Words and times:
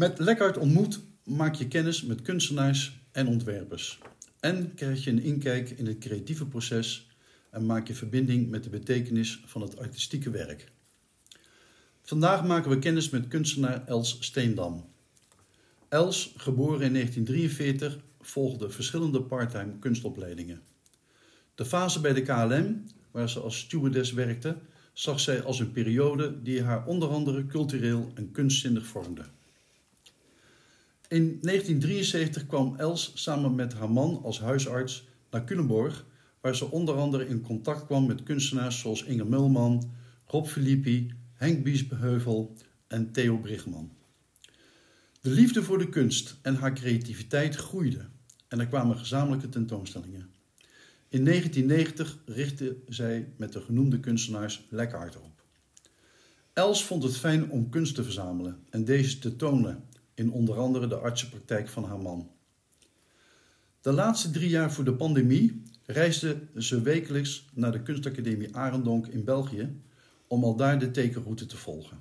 Met 0.00 0.18
Lekkert 0.18 0.58
ontmoet 0.58 1.00
maak 1.24 1.54
je 1.54 1.68
kennis 1.68 2.02
met 2.02 2.22
kunstenaars 2.22 3.00
en 3.12 3.26
ontwerpers. 3.26 3.98
En 4.38 4.74
krijg 4.74 5.04
je 5.04 5.10
een 5.10 5.22
inkijk 5.22 5.70
in 5.70 5.86
het 5.86 5.98
creatieve 5.98 6.46
proces 6.46 7.10
en 7.50 7.66
maak 7.66 7.86
je 7.86 7.94
verbinding 7.94 8.50
met 8.50 8.64
de 8.64 8.70
betekenis 8.70 9.42
van 9.46 9.62
het 9.62 9.78
artistieke 9.78 10.30
werk. 10.30 10.72
Vandaag 12.02 12.44
maken 12.44 12.70
we 12.70 12.78
kennis 12.78 13.10
met 13.10 13.28
kunstenaar 13.28 13.86
Els 13.86 14.16
Steendam. 14.20 14.84
Els, 15.88 16.34
geboren 16.36 16.82
in 16.82 16.92
1943, 16.92 17.98
volgde 18.20 18.70
verschillende 18.70 19.22
parttime 19.22 19.78
kunstopleidingen. 19.78 20.60
De 21.54 21.64
fase 21.64 22.00
bij 22.00 22.12
de 22.12 22.22
KLM, 22.22 22.84
waar 23.10 23.30
ze 23.30 23.40
als 23.40 23.58
stewardess 23.58 24.12
werkte, 24.12 24.56
zag 24.92 25.20
zij 25.20 25.42
als 25.42 25.58
een 25.58 25.72
periode 25.72 26.42
die 26.42 26.62
haar 26.62 26.86
onder 26.86 27.08
andere 27.08 27.46
cultureel 27.46 28.10
en 28.14 28.32
kunstzinnig 28.32 28.86
vormde. 28.86 29.24
In 31.10 31.38
1973 31.40 32.46
kwam 32.46 32.74
Els 32.76 33.12
samen 33.14 33.54
met 33.54 33.72
haar 33.72 33.90
man 33.90 34.20
als 34.22 34.40
huisarts 34.40 35.08
naar 35.30 35.44
Culemborg, 35.44 36.06
waar 36.40 36.56
ze 36.56 36.70
onder 36.70 36.94
andere 36.94 37.28
in 37.28 37.40
contact 37.40 37.86
kwam 37.86 38.06
met 38.06 38.22
kunstenaars 38.22 38.78
zoals 38.78 39.04
Inge 39.04 39.24
Mulman, 39.24 39.90
Rob 40.26 40.46
Filippi, 40.46 41.12
Henk 41.32 41.64
Biesbeheuvel 41.64 42.56
en 42.86 43.12
Theo 43.12 43.38
Brigman. 43.38 43.90
De 45.20 45.30
liefde 45.30 45.62
voor 45.62 45.78
de 45.78 45.88
kunst 45.88 46.36
en 46.42 46.54
haar 46.54 46.74
creativiteit 46.74 47.54
groeide 47.54 48.08
en 48.48 48.60
er 48.60 48.66
kwamen 48.66 48.98
gezamenlijke 48.98 49.48
tentoonstellingen. 49.48 50.30
In 51.08 51.24
1990 51.24 52.18
richtte 52.26 52.76
zij 52.88 53.32
met 53.36 53.52
de 53.52 53.60
genoemde 53.60 54.00
kunstenaars 54.00 54.66
Lekkaard 54.68 55.16
op. 55.16 55.42
Els 56.52 56.84
vond 56.84 57.02
het 57.02 57.16
fijn 57.16 57.50
om 57.50 57.68
kunst 57.68 57.94
te 57.94 58.02
verzamelen 58.02 58.58
en 58.68 58.84
deze 58.84 59.18
te 59.18 59.36
tonen 59.36 59.88
in 60.20 60.32
onder 60.32 60.58
andere 60.58 60.86
de 60.86 60.96
artsenpraktijk 60.96 61.68
van 61.68 61.84
haar 61.84 61.98
man. 61.98 62.30
De 63.80 63.92
laatste 63.92 64.30
drie 64.30 64.48
jaar 64.48 64.72
voor 64.72 64.84
de 64.84 64.94
pandemie 64.94 65.62
reisde 65.86 66.38
ze 66.56 66.82
wekelijks 66.82 67.44
naar 67.54 67.72
de 67.72 67.82
kunstacademie 67.82 68.56
Arendonk 68.56 69.06
in 69.06 69.24
België 69.24 69.80
om 70.26 70.44
al 70.44 70.56
daar 70.56 70.78
de 70.78 70.90
tekenroute 70.90 71.46
te 71.46 71.56
volgen. 71.56 71.98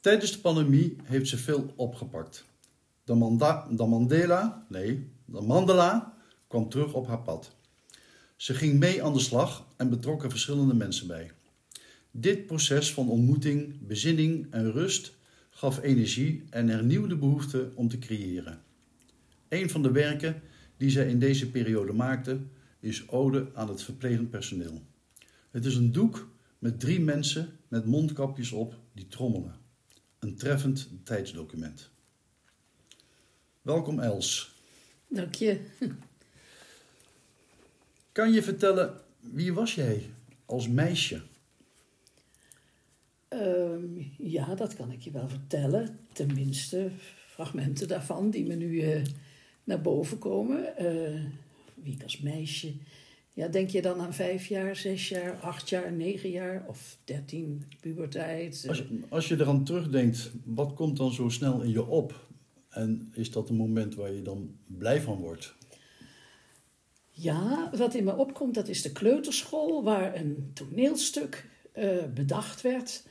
Tijdens 0.00 0.32
de 0.32 0.38
pandemie 0.38 0.96
heeft 1.02 1.28
ze 1.28 1.36
veel 1.36 1.72
opgepakt. 1.76 2.44
De, 3.04 3.14
Mandela, 3.86 4.66
nee, 4.68 5.10
de 5.24 5.40
Mandela 5.40 6.14
kwam 6.46 6.68
terug 6.68 6.92
op 6.92 7.06
haar 7.06 7.22
pad. 7.22 7.56
Ze 8.36 8.54
ging 8.54 8.78
mee 8.78 9.02
aan 9.02 9.12
de 9.12 9.20
slag 9.20 9.66
en 9.76 9.90
betrok 9.90 10.24
er 10.24 10.30
verschillende 10.30 10.74
mensen 10.74 11.06
bij. 11.06 11.30
Dit 12.10 12.46
proces 12.46 12.92
van 12.92 13.08
ontmoeting, 13.08 13.86
bezinning 13.86 14.46
en 14.50 14.72
rust 14.72 15.16
gaf 15.58 15.82
energie 15.82 16.44
en 16.50 16.68
hernieuwde 16.68 17.16
behoefte 17.16 17.70
om 17.74 17.88
te 17.88 17.98
creëren. 17.98 18.62
Een 19.48 19.70
van 19.70 19.82
de 19.82 19.90
werken 19.90 20.42
die 20.76 20.90
zij 20.90 21.08
in 21.08 21.18
deze 21.18 21.50
periode 21.50 21.92
maakte 21.92 22.40
is 22.80 23.08
Ode 23.08 23.50
aan 23.54 23.68
het 23.68 23.82
verplegend 23.82 24.30
personeel. 24.30 24.82
Het 25.50 25.64
is 25.64 25.74
een 25.74 25.92
doek 25.92 26.28
met 26.58 26.80
drie 26.80 27.00
mensen 27.00 27.58
met 27.68 27.84
mondkapjes 27.84 28.52
op 28.52 28.74
die 28.92 29.08
trommelen. 29.08 29.56
Een 30.18 30.36
treffend 30.36 30.88
tijdsdocument. 31.02 31.90
Welkom 33.62 34.00
Els. 34.00 34.54
Dank 35.08 35.34
je. 35.34 35.60
Kan 38.12 38.32
je 38.32 38.42
vertellen, 38.42 39.00
wie 39.20 39.52
was 39.52 39.74
jij 39.74 40.10
als 40.46 40.68
meisje? 40.68 41.22
Ehm, 43.28 43.82
ja, 44.16 44.54
dat 44.54 44.74
kan 44.74 44.92
ik 44.92 45.00
je 45.02 45.10
wel 45.10 45.28
vertellen. 45.28 45.98
Tenminste, 46.12 46.90
fragmenten 47.28 47.88
daarvan 47.88 48.30
die 48.30 48.46
me 48.46 48.54
nu 48.54 48.80
eh, 48.80 49.02
naar 49.64 49.80
boven 49.80 50.18
komen. 50.18 50.76
Eh, 50.76 51.20
wie 51.74 51.94
ik 51.94 52.02
als 52.02 52.20
meisje. 52.20 52.72
Ja, 53.32 53.48
denk 53.48 53.70
je 53.70 53.82
dan 53.82 54.00
aan 54.00 54.14
vijf 54.14 54.46
jaar, 54.46 54.76
zes 54.76 55.08
jaar, 55.08 55.36
acht 55.40 55.68
jaar, 55.68 55.92
negen 55.92 56.30
jaar 56.30 56.64
of 56.68 56.98
dertien, 57.04 57.64
puberteit? 57.80 58.64
Als, 58.68 58.84
als 59.08 59.28
je 59.28 59.40
eraan 59.40 59.64
terugdenkt, 59.64 60.30
wat 60.44 60.74
komt 60.74 60.96
dan 60.96 61.12
zo 61.12 61.28
snel 61.28 61.60
in 61.60 61.70
je 61.70 61.86
op? 61.86 62.26
En 62.70 63.12
is 63.14 63.30
dat 63.30 63.48
een 63.48 63.56
moment 63.56 63.94
waar 63.94 64.12
je 64.12 64.22
dan 64.22 64.56
blij 64.66 65.00
van 65.00 65.16
wordt? 65.16 65.54
Ja, 67.10 67.70
wat 67.76 67.94
in 67.94 68.04
me 68.04 68.16
opkomt, 68.16 68.54
dat 68.54 68.68
is 68.68 68.82
de 68.82 68.92
kleuterschool, 68.92 69.82
waar 69.82 70.16
een 70.16 70.50
toneelstuk 70.54 71.48
uh, 71.76 72.04
bedacht 72.14 72.60
werd 72.60 73.02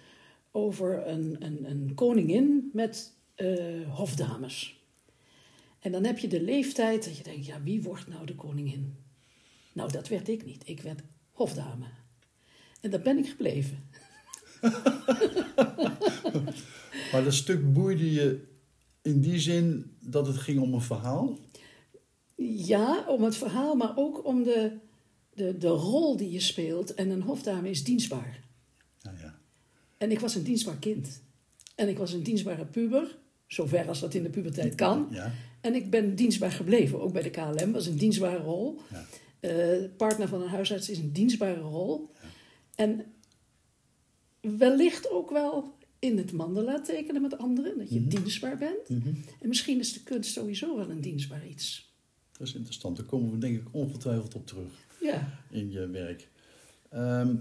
over 0.57 1.07
een, 1.07 1.35
een, 1.40 1.69
een 1.69 1.91
koningin 1.95 2.69
met 2.73 3.13
uh, 3.38 3.94
hofdames. 3.94 4.81
En 5.79 5.91
dan 5.91 6.03
heb 6.03 6.18
je 6.18 6.28
de 6.28 6.41
leeftijd 6.41 7.06
dat 7.06 7.18
je 7.18 7.23
denkt, 7.23 7.45
ja, 7.45 7.62
wie 7.62 7.81
wordt 7.81 8.07
nou 8.07 8.25
de 8.25 8.35
koningin? 8.35 8.96
Nou, 9.73 9.91
dat 9.91 10.07
werd 10.07 10.28
ik 10.28 10.46
niet. 10.46 10.62
Ik 10.66 10.81
werd 10.81 11.01
hofdame. 11.31 11.85
En 12.81 12.90
daar 12.91 13.01
ben 13.01 13.17
ik 13.17 13.28
gebleven. 13.28 13.90
maar 17.12 17.23
dat 17.23 17.34
stuk 17.34 17.73
boeide 17.73 18.12
je 18.12 18.47
in 19.01 19.22
die 19.22 19.40
zin 19.40 19.96
dat 20.00 20.28
het 20.28 20.38
ging 20.38 20.59
om 20.59 20.73
een 20.73 20.81
verhaal? 20.81 21.38
Ja, 22.46 23.06
om 23.07 23.23
het 23.23 23.35
verhaal, 23.35 23.75
maar 23.75 23.97
ook 23.97 24.25
om 24.25 24.44
de, 24.44 24.78
de, 25.34 25.57
de 25.57 25.67
rol 25.67 26.17
die 26.17 26.31
je 26.31 26.40
speelt. 26.40 26.94
En 26.94 27.09
een 27.09 27.22
hofdame 27.22 27.69
is 27.69 27.84
dienstbaar. 27.84 28.47
En 29.97 30.12
ik 30.12 30.19
was 30.19 30.35
een 30.35 30.44
dienstbaar 30.44 30.78
kind. 30.78 31.22
En 31.75 31.90
ik 31.90 31.97
was 31.97 32.13
een 32.13 32.24
dienstbare 32.24 32.66
puber, 32.66 33.18
zover 33.47 33.88
als 33.88 34.00
dat 34.00 34.13
in 34.13 34.24
de 34.24 34.30
puberteit 34.30 34.75
kan. 34.75 35.08
Ja. 35.12 35.34
En 35.62 35.75
ik 35.75 35.90
ben 35.90 36.16
dienstbaar 36.16 36.52
gebleven, 36.52 37.02
ook 37.02 37.13
bij 37.13 37.22
de 37.22 37.30
KLM, 37.30 37.72
was 37.72 37.85
een 37.88 37.97
dienstbare 37.97 38.38
rol. 38.44 38.80
Ja. 38.91 39.06
Uh, 39.41 39.90
partner 39.97 40.28
van 40.28 40.41
een 40.41 40.47
huisarts 40.47 40.90
is 40.90 40.97
een 40.97 41.12
dienstbare 41.12 41.59
rol. 41.59 42.09
Ja. 42.22 42.28
En 42.75 43.06
wellicht 44.41 45.09
ook 45.12 45.30
wel 45.31 45.75
in 46.00 46.18
het 46.18 46.31
mandala 46.31 46.81
tekenen 46.81 47.22
met 47.22 47.38
anderen, 47.38 47.78
dat 47.78 47.90
je 47.90 48.00
Mhm. 48.00 48.09
dienstbaar 48.09 48.58
bent. 48.58 48.90
Mhm. 48.90 49.08
En 49.40 49.47
misschien 49.47 49.79
is 49.79 49.94
de 49.94 50.03
kunst 50.03 50.31
sowieso 50.34 50.75
wel 50.78 50.90
een 50.90 51.02
dienstbaar 51.02 51.47
iets. 51.47 51.96
Dat 52.38 52.47
is 52.47 52.53
interessant. 52.53 52.97
Daar 52.97 53.06
komen 53.06 53.31
we 53.31 53.38
denk 53.38 53.58
ik 53.58 53.68
ongetwijfeld 53.74 54.35
op 54.35 54.47
terug 54.47 54.85
Ja, 55.02 55.40
in 55.50 55.72
je 55.72 55.88
werk. 55.88 56.29
Ehm, 56.90 57.35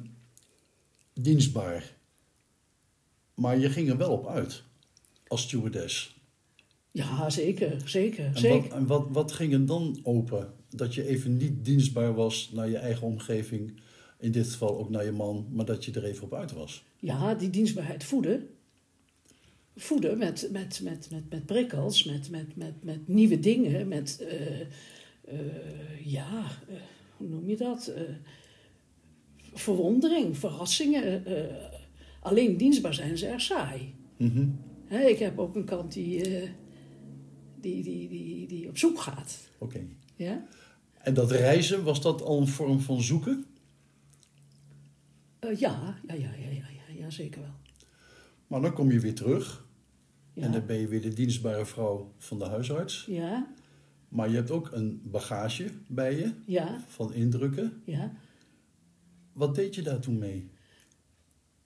dienstbaar. 1.13 1.96
Maar 3.37 3.59
je 3.59 3.71
ging 3.71 3.91
er 3.91 3.97
wel 3.97 4.11
op 4.13 4.27
uit 4.27 4.63
als 5.27 5.43
stewardess. 5.43 6.17
ja 6.91 7.31
zeker, 7.31 7.83
zeker, 7.85 8.25
En, 8.25 8.39
zeker. 8.39 8.63
wat, 8.69 8.79
en 8.79 8.87
wat, 8.87 9.07
wat 9.11 9.33
ging 9.33 9.53
er 9.53 9.67
dan 9.67 10.01
open? 10.03 10.55
Dat 10.71 10.95
je 10.95 11.07
even 11.07 11.37
niet 11.37 11.65
dienstbaar 11.65 12.15
was 12.15 12.51
naar 12.55 12.69
je 12.69 12.77
eigen 12.77 13.07
omgeving. 13.07 13.81
In 14.19 14.33
dit 14.33 14.47
geval 14.47 14.79
ook 14.79 14.91
naar 14.91 15.05
je 15.05 15.13
man, 15.13 15.47
maar 15.51 15.65
dat 15.65 15.85
je 15.85 15.93
er 15.93 16.05
even 16.05 16.25
op 16.25 16.35
uit 16.35 16.53
was. 16.53 16.85
Ja, 16.99 17.35
die 17.35 17.51
dienstbaarheid 17.51 18.05
voeden. 18.05 18.49
Voeden 19.77 20.19
met, 20.19 20.49
met, 20.53 20.81
met, 20.83 21.09
met, 21.11 21.31
met 21.31 21.47
prikkels, 21.47 22.05
met, 22.05 22.31
met, 22.31 22.57
met, 22.57 22.85
met 22.85 23.09
nieuwe 23.09 23.41
dingen, 23.41 23.89
met, 23.89 24.21
eh, 24.21 24.61
eh, 24.61 24.67
ja, 26.05 26.45
eh, 26.69 26.75
hoe 27.17 27.29
noem 27.29 27.49
je 27.49 27.57
dat? 27.57 27.93
Verwondering, 29.53 30.39
verrassingen. 30.39 31.25
Alleen 32.27 32.57
dienstbaar 32.57 32.95
zijn 32.95 33.11
is 33.13 33.23
erg 33.23 33.41
saai. 33.41 33.95
Mhm. 34.17 34.49
Ik 34.89 35.19
heb 35.19 35.39
ook 35.39 35.55
een 35.57 35.65
kant 35.65 35.93
die, 35.93 36.23
eh, 36.25 36.51
die, 37.61 37.83
die, 37.83 38.09
die, 38.09 38.47
die 38.47 38.69
op 38.69 38.79
zoek 38.79 39.01
gaat. 39.01 39.39
Oké. 39.59 39.81
Ja? 40.17 40.45
En 40.99 41.15
dat 41.15 41.31
reizen, 41.31 41.85
was 41.85 42.01
dat 42.01 42.23
al 42.23 42.41
een 42.41 42.49
vorm 42.49 42.81
van 42.81 43.03
zoeken? 43.03 43.45
Eh, 45.39 45.59
ja, 45.59 45.99
ja, 46.07 46.15
ja, 46.15 46.31
ja, 46.35 46.51
ja, 46.51 46.95
ja, 46.99 47.11
zeker 47.11 47.41
wel. 47.41 47.55
Maar 48.47 48.61
dan 48.61 48.73
kom 48.73 48.91
je 48.91 49.01
weer 49.01 49.15
terug. 49.15 49.65
En 50.35 50.53
dan 50.53 50.67
ben 50.67 50.77
je 50.77 50.89
weer 50.89 51.03
de 51.03 51.13
dienstbare 51.13 51.67
vrouw 51.67 52.13
van 52.19 52.39
de 52.39 52.45
huisarts. 52.45 53.05
ja, 53.09 53.55
Maar 54.09 54.29
je 54.29 54.35
hebt 54.35 54.51
ook 54.51 54.73
een 54.73 55.01
bagage 55.05 55.71
bij 55.89 56.17
je 56.17 56.33
ja, 56.47 56.85
van 56.89 57.13
indrukken. 57.13 57.83
ja. 57.85 58.13
Wat 59.33 59.55
deed 59.55 59.75
je 59.75 59.83
daar 59.83 60.01
toen 60.01 60.19
mee? 60.19 60.51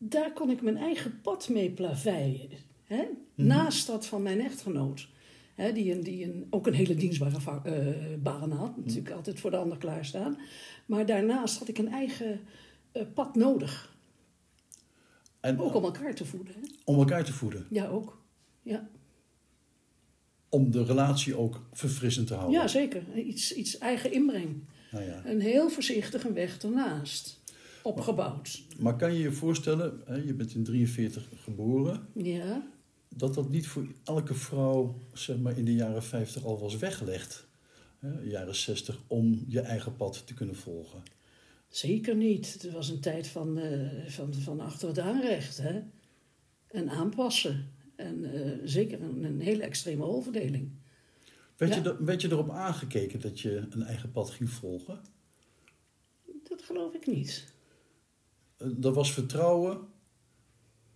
Daar 0.03 0.33
kon 0.33 0.51
ik 0.51 0.63
mijn 0.63 0.77
eigen 0.77 1.21
pad 1.21 1.49
mee 1.49 1.71
plaveien. 1.71 2.49
Hè? 2.85 3.05
Naast 3.35 3.87
dat 3.87 4.07
van 4.07 4.23
mijn 4.23 4.41
echtgenoot. 4.41 5.09
Hè, 5.55 5.73
die 5.73 5.93
een, 5.95 6.03
die 6.03 6.25
een, 6.25 6.47
ook 6.51 6.67
een 6.67 6.75
hele 6.75 6.95
dienstbare 6.95 7.61
eh, 7.65 8.19
baan 8.19 8.53
had. 8.53 8.77
Natuurlijk 8.77 9.11
altijd 9.11 9.41
voor 9.41 9.51
de 9.51 9.57
ander 9.57 9.79
klaarstaan. 9.79 10.39
Maar 10.87 11.07
daarnaast 11.07 11.59
had 11.59 11.69
ik 11.69 11.79
een 11.79 11.89
eigen 11.93 12.41
eh, 12.93 13.03
pad 13.15 13.35
nodig. 13.35 13.97
En 15.41 15.59
Ook 15.61 15.75
om 15.75 15.85
elkaar 15.85 16.15
te 16.15 16.25
voeden. 16.25 16.55
Hè? 16.55 16.61
om 16.85 16.97
elkaar 16.99 17.25
te 17.25 17.33
voeden. 17.33 17.67
Ja, 17.71 17.87
ook. 17.89 18.23
Ja, 18.63 18.89
Om 20.49 20.71
de 20.71 20.85
relatie 20.85 21.37
ook 21.37 21.63
verfrissend 21.73 22.27
te 22.27 22.35
houden. 22.35 22.61
ja 22.61 22.69
zeker. 22.69 23.03
Iets, 23.15 23.55
iets 23.55 23.79
eigen 23.79 24.13
inbreng. 24.13 24.65
Nou 24.91 25.05
ja. 25.05 25.23
Een 25.25 25.41
heel 25.41 25.71
voorzichtige 25.71 26.33
weg 26.33 26.59
ernaast. 26.63 27.40
Opgebouwd. 27.83 28.63
Maar 28.79 28.97
kan 28.97 29.13
je 29.13 29.19
je 29.19 29.33
voorstellen, 29.33 30.01
hè, 30.05 30.15
je 30.15 30.35
bent 30.35 30.55
in 30.55 30.65
43 30.65 31.29
geboren. 31.37 32.07
Ja, 32.15 32.67
dat 33.09 33.35
dat 33.35 33.51
niet 33.51 33.67
voor 33.67 33.87
elke 34.05 34.35
vrouw 34.35 34.95
zeg 35.13 35.39
maar, 35.39 35.59
in 35.59 35.65
de 35.65 35.75
jaren 35.75 36.03
50 36.03 36.45
al 36.45 36.59
was 36.59 36.77
weggelegd. 36.77 37.47
Hè, 37.99 38.21
jaren 38.21 38.55
60, 38.57 38.99
om 39.07 39.45
je 39.49 39.61
eigen 39.61 39.97
pad 39.97 40.27
te 40.27 40.35
kunnen 40.35 40.57
volgen. 40.57 41.03
Zeker 41.69 42.17
niet. 42.17 42.53
Het 42.63 42.73
was 42.73 42.89
een 42.89 43.01
tijd 43.01 43.29
van, 43.29 43.59
eh, 43.59 44.07
van, 44.07 44.35
van 44.35 44.61
achter 44.61 44.89
het 44.89 44.99
aanrecht. 44.99 45.59
Hè? 45.59 45.81
En 46.67 46.89
aanpassen. 46.89 47.71
En 47.97 48.25
eh, 48.45 48.59
zeker 48.65 49.03
een, 49.03 49.25
een 49.25 49.41
hele 49.41 49.63
extreme 49.63 50.05
rolverdeling. 50.05 50.71
Werd, 51.57 51.75
Ja. 51.75 51.83
je, 51.83 51.89
er- 51.89 52.05
werd 52.05 52.23
je 52.23 52.29
erop 52.31 52.51
aangekeken 52.51 53.21
dat 53.21 53.41
je 53.41 53.67
een 53.71 53.83
eigen 53.83 54.11
pad 54.13 54.31
ging 54.31 54.51
volgen? 54.51 55.01
Dat 56.49 56.63
geloof 56.63 56.95
ik 56.95 57.07
niet. 57.07 57.50
Eh, 58.61 58.85
Er 58.85 58.93
was 58.93 59.13
vertrouwen 59.13 59.79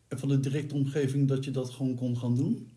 van 0.09 0.29
de 0.29 0.41
directe 0.41 0.75
omgeving 0.75 1.29
dat 1.29 1.45
je 1.45 1.51
dat 1.51 1.71
gewoon 1.71 1.95
kon 1.95 2.19
gaan 2.19 2.35
doen? 2.35 2.71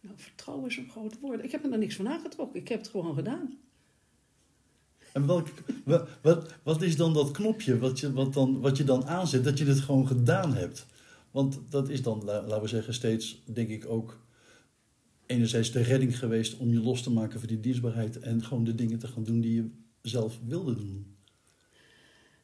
Nou, 0.00 0.14
vertrouwen 0.18 0.68
is 0.70 0.76
een 0.76 0.90
groot 0.90 1.20
woord. 1.20 1.44
Ik 1.44 1.50
heb 1.50 1.62
me 1.62 1.68
daar 1.68 1.78
niks 1.78 1.96
van 1.96 2.08
aangetrokken. 2.08 2.60
Ik 2.60 2.68
heb 2.68 2.78
het 2.78 2.88
gewoon 2.88 3.14
gedaan. 3.14 3.58
En 5.12 5.26
welk, 5.26 5.48
wa- 5.84 6.06
wat, 6.22 6.54
wat 6.62 6.82
is 6.82 6.96
dan 6.96 7.12
dat 7.14 7.30
knopje 7.30 7.78
wat 7.78 8.00
je, 8.00 8.12
wat, 8.12 8.32
dan, 8.32 8.60
wat 8.60 8.76
je 8.76 8.84
dan 8.84 9.04
aanzet 9.06 9.44
dat 9.44 9.58
je 9.58 9.64
het 9.64 9.80
gewoon 9.80 10.06
gedaan 10.06 10.54
hebt? 10.54 10.86
Want 11.30 11.60
dat 11.70 11.88
is 11.88 12.02
dan, 12.02 12.24
la- 12.24 12.42
laten 12.42 12.62
we 12.62 12.68
zeggen, 12.68 12.94
steeds, 12.94 13.42
denk 13.46 13.68
ik 13.68 13.86
ook, 13.86 14.20
enerzijds 15.26 15.70
de 15.72 15.82
redding 15.82 16.18
geweest 16.18 16.56
om 16.56 16.68
je 16.72 16.80
los 16.80 17.02
te 17.02 17.10
maken 17.10 17.38
van 17.40 17.48
die 17.48 17.60
dienstbaarheid 17.60 18.18
en 18.18 18.44
gewoon 18.44 18.64
de 18.64 18.74
dingen 18.74 18.98
te 18.98 19.06
gaan 19.08 19.24
doen 19.24 19.40
die 19.40 19.54
je 19.54 19.70
zelf 20.02 20.38
wilde 20.46 20.74
doen. 20.74 21.16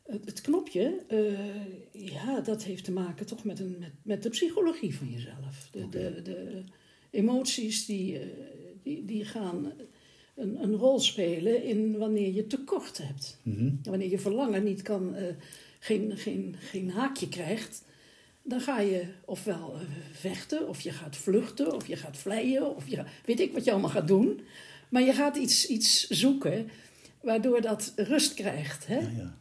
Het, 0.07 0.41
knopje, 0.41 1.03
eh, 1.09 2.13
ja, 2.13 2.41
dat 2.41 2.65
heeft 2.65 2.85
te 2.85 2.93
maken 2.93 3.27
toch 3.27 3.45
met, 3.45 3.61
een, 3.61 3.77
met, 3.79 3.93
met 4.03 4.23
de 4.23 4.29
psychologie 4.29 4.97
van 4.97 5.11
jezelf. 5.11 5.69
De, 5.71 5.89
de, 5.89 6.23
de 6.23 6.63
emoties 7.11 7.87
die, 7.87 8.19
eh, 8.19 8.27
die, 8.83 9.05
die 9.05 9.25
gaan 9.25 9.73
een, 10.35 10.63
een 10.63 10.75
rol 10.75 11.01
spelen 11.01 11.63
in 11.63 11.99
wanneer 11.99 12.33
je 12.33 12.47
tekort 12.47 12.99
hebt. 12.99 13.39
Mhm. 13.43 13.71
Wanneer 13.83 14.11
je 14.11 14.19
verlangen 14.19 14.65
niet 14.65 14.83
kan, 14.83 15.15
eh, 15.15 15.35
geen, 15.79 16.17
geen, 16.17 16.57
geen 16.59 16.91
haakje 16.91 17.29
krijgt, 17.29 17.85
dan 18.43 18.61
ga 18.61 18.81
je 18.81 19.05
ofwel 19.25 19.77
vechten, 20.13 20.69
of 20.69 20.81
je 20.81 20.91
gaat 20.91 21.17
vluchten, 21.17 21.75
of 21.75 21.87
je 21.87 21.97
gaat 21.97 22.17
vleien, 22.17 22.77
of 22.77 22.89
je 22.89 23.05
weet 23.25 23.41
ik 23.41 23.53
wat 23.53 23.65
je 23.65 23.71
allemaal 23.71 23.91
gaat 23.91 24.09
doen. 24.09 24.41
Maar 24.89 25.03
je 25.03 25.13
gaat 25.13 25.37
iets, 25.37 25.67
iets 25.67 26.09
zoeken 26.09 26.71
waardoor 27.23 27.61
dat 27.61 27.93
rust 27.97 28.35
krijgt. 28.35 28.87
Hè? 28.87 28.99
Ja, 28.99 29.11
ja. 29.17 29.39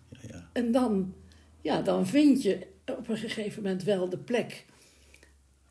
En 0.56 0.72
dan, 0.72 1.14
ja, 1.62 1.82
dan 1.82 2.08
vind 2.08 2.42
je 2.42 2.68
op 2.86 3.10
een 3.10 3.18
gegeven 3.18 3.64
moment 3.64 3.84
wel 3.84 4.10
de 4.10 4.18
plek. 4.18 4.66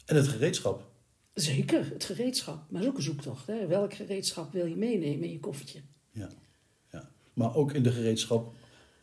En 0.06 0.16
het 0.16 0.28
gereedschap. 0.28 0.90
Zeker, 1.34 1.90
het 1.92 2.04
gereedschap. 2.04 2.70
Maar 2.70 2.82
is 2.82 2.88
ook 2.88 2.96
een 2.96 3.02
zoektocht. 3.02 3.46
Hè? 3.46 3.66
Welk 3.66 3.94
gereedschap 3.94 4.52
wil 4.52 4.66
je 4.66 4.76
meenemen 4.76 5.24
in 5.24 5.32
je 5.32 5.40
koffertje? 5.40 5.80
Ja, 6.12 6.28
ja. 6.92 7.10
Maar 7.32 7.54
ook 7.54 7.72
in 7.72 7.82
de 7.82 7.92
gereedschap 7.92 8.54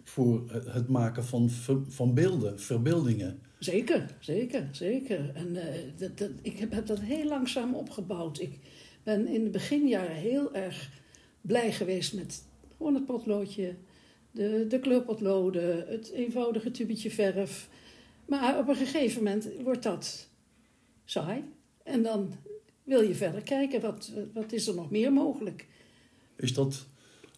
voor 0.04 0.52
het 0.52 0.88
maken 0.88 1.26
van, 1.26 1.50
van 1.88 2.14
beelden, 2.14 2.60
verbeeldingen. 2.60 3.42
Zeker, 3.60 4.16
zeker, 4.20 4.68
zeker. 4.72 5.32
En 5.34 5.56
eh, 5.56 5.80
dat, 5.98 6.18
dat, 6.18 6.30
ik 6.42 6.58
heb, 6.58 6.72
heb 6.72 6.86
dat 6.86 7.00
heel 7.00 7.28
langzaam 7.28 7.76
opgebouwd. 7.76 8.40
Ik 8.40 8.60
ben 9.04 9.28
in 9.28 9.44
de 9.44 9.50
beginjaren 9.50 10.16
heel 10.16 10.54
erg 10.54 10.90
blij 11.42 11.72
geweest 11.72 12.14
met 12.14 12.44
gewoon 12.78 12.94
het 12.94 13.06
potloodje, 13.06 13.76
de, 14.32 14.66
de 14.68 14.80
kleurpotloden, 14.80 15.88
het 15.88 16.10
eenvoudige 16.12 16.72
tubetje 16.72 17.12
verf. 17.12 17.70
Maar 18.26 18.60
op 18.60 18.68
een 18.68 18.76
gegeven 18.76 19.24
moment 19.24 19.48
wordt 19.64 19.84
dat 19.84 20.28
saai. 21.06 21.44
En 21.84 22.04
dan 22.04 22.34
wil 22.84 23.02
je 23.02 23.16
verder 23.16 23.42
kijken, 23.42 23.82
wat, 23.82 24.12
wat 24.34 24.52
is 24.52 24.68
er 24.68 24.76
nog 24.76 24.92
meer 24.92 25.14
mogelijk? 25.14 25.68
Is 26.36 26.54
dat 26.54 26.86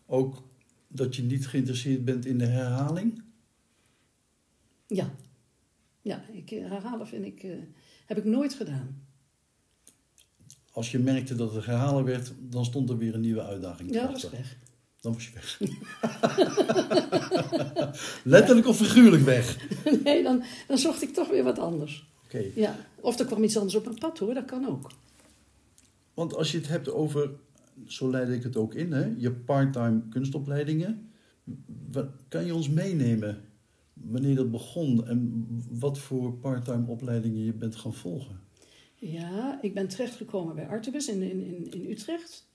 ook 0.06 0.44
dat 0.88 1.16
je 1.16 1.22
niet 1.24 1.48
geïnteresseerd 1.48 2.06
bent 2.06 2.25
in 2.25 2.38
de 2.38 2.45
herhaling? 2.45 3.22
Ja, 4.88 5.13
ja 6.01 6.24
ik, 6.31 6.51
eh, 6.51 6.69
herhalen 6.69 7.07
vind 7.07 7.25
ik, 7.25 7.44
eh, 7.44 7.51
heb 8.06 8.18
ik 8.18 8.24
nooit 8.25 8.54
gedaan. 8.54 9.01
Als 10.72 10.92
je 10.92 11.00
merkte 11.00 11.36
dat 11.36 11.54
het 11.54 11.66
herhalen 11.66 12.04
werd, 12.04 12.34
dan 12.39 12.66
stond 12.66 12.89
er 12.89 12.98
weer 12.98 13.13
een 13.13 13.22
nieuwe 13.22 13.44
uitdaging 13.44 13.94
Ja, 13.94 14.01
dat 14.01 14.12
wachten. 14.12 14.31
weg. 14.31 14.57
Dan 15.04 15.14
was 15.14 15.28
je 15.28 15.34
weg. 15.34 15.60
Letterlijk 18.24 18.68
of 18.68 18.78
figuurlijk 18.78 19.24
weg? 19.24 19.58
Nee, 20.04 20.24
dan, 20.24 20.44
dan 20.68 20.78
zocht 20.78 21.02
ik 21.02 21.14
toch 21.14 21.30
weer 21.30 21.44
wat 21.44 21.60
anders. 21.60 22.08
Oké. 22.26 22.44
Ja, 22.56 22.76
of 23.00 23.20
er 23.20 23.26
kwam 23.26 23.44
iets 23.44 23.58
anders 23.58 23.76
op 23.76 23.86
mijn 23.86 23.98
pad 23.98 24.20
hoor, 24.20 24.34
dat 24.34 24.46
kan 24.46 24.68
ook. 24.68 24.92
Want 26.14 26.36
als 26.36 26.52
je 26.52 26.58
het 26.58 26.68
hebt 26.68 26.92
over, 26.92 27.30
zo 27.88 28.10
leid 28.10 28.30
ik 28.30 28.44
het 28.44 28.56
ook 28.58 28.74
in, 28.74 28.92
hè, 28.92 29.14
je 29.18 29.32
parttime 29.32 30.02
kunstopleidingen. 30.10 31.10
Wa- 31.92 32.14
Kan 32.28 32.46
je 32.46 32.54
ons 32.56 32.70
meenemen 32.70 33.42
wanneer 33.94 34.36
dat 34.36 34.52
begon 34.52 35.08
en 35.08 35.46
wat 35.70 36.00
voor 36.00 36.34
parttime 36.34 36.88
opleidingen 36.88 37.44
je 37.46 37.54
bent 37.54 37.76
gaan 37.76 37.94
volgen? 37.94 38.40
Ja, 38.96 39.60
ik 39.62 39.74
ben 39.74 39.88
terechtgekomen 39.88 40.56
bij 40.56 40.68
Artebus 40.68 41.08
in, 41.08 41.22
in, 41.22 41.46
in, 41.46 41.72
in 41.72 41.92
Utrecht. 41.92 42.48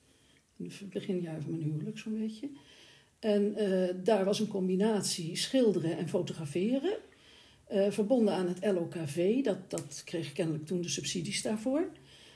Het 0.63 0.91
beginjaar 0.91 1.41
van 1.43 1.51
mijn 1.51 1.63
huwelijk 1.63 1.99
zo'n 1.99 2.19
beetje. 2.19 2.49
En 3.19 3.55
eh, 3.57 3.95
daar 4.05 4.25
was 4.25 4.41
een 4.41 4.49
combinatie 4.49 5.37
schilderen 5.37 5.97
en 5.99 6.09
fotograferen. 6.09 6.97
eh, 7.65 7.91
verbonden 7.91 8.35
aan 8.35 8.49
het 8.49 8.65
LOKV, 8.75 9.43
dat, 9.45 9.71
dat 9.71 10.03
kreeg 10.05 10.33
kennelijk 10.33 10.67
toen 10.67 10.81
de 10.81 10.89
subsidies 10.89 11.43
daarvoor. 11.43 11.89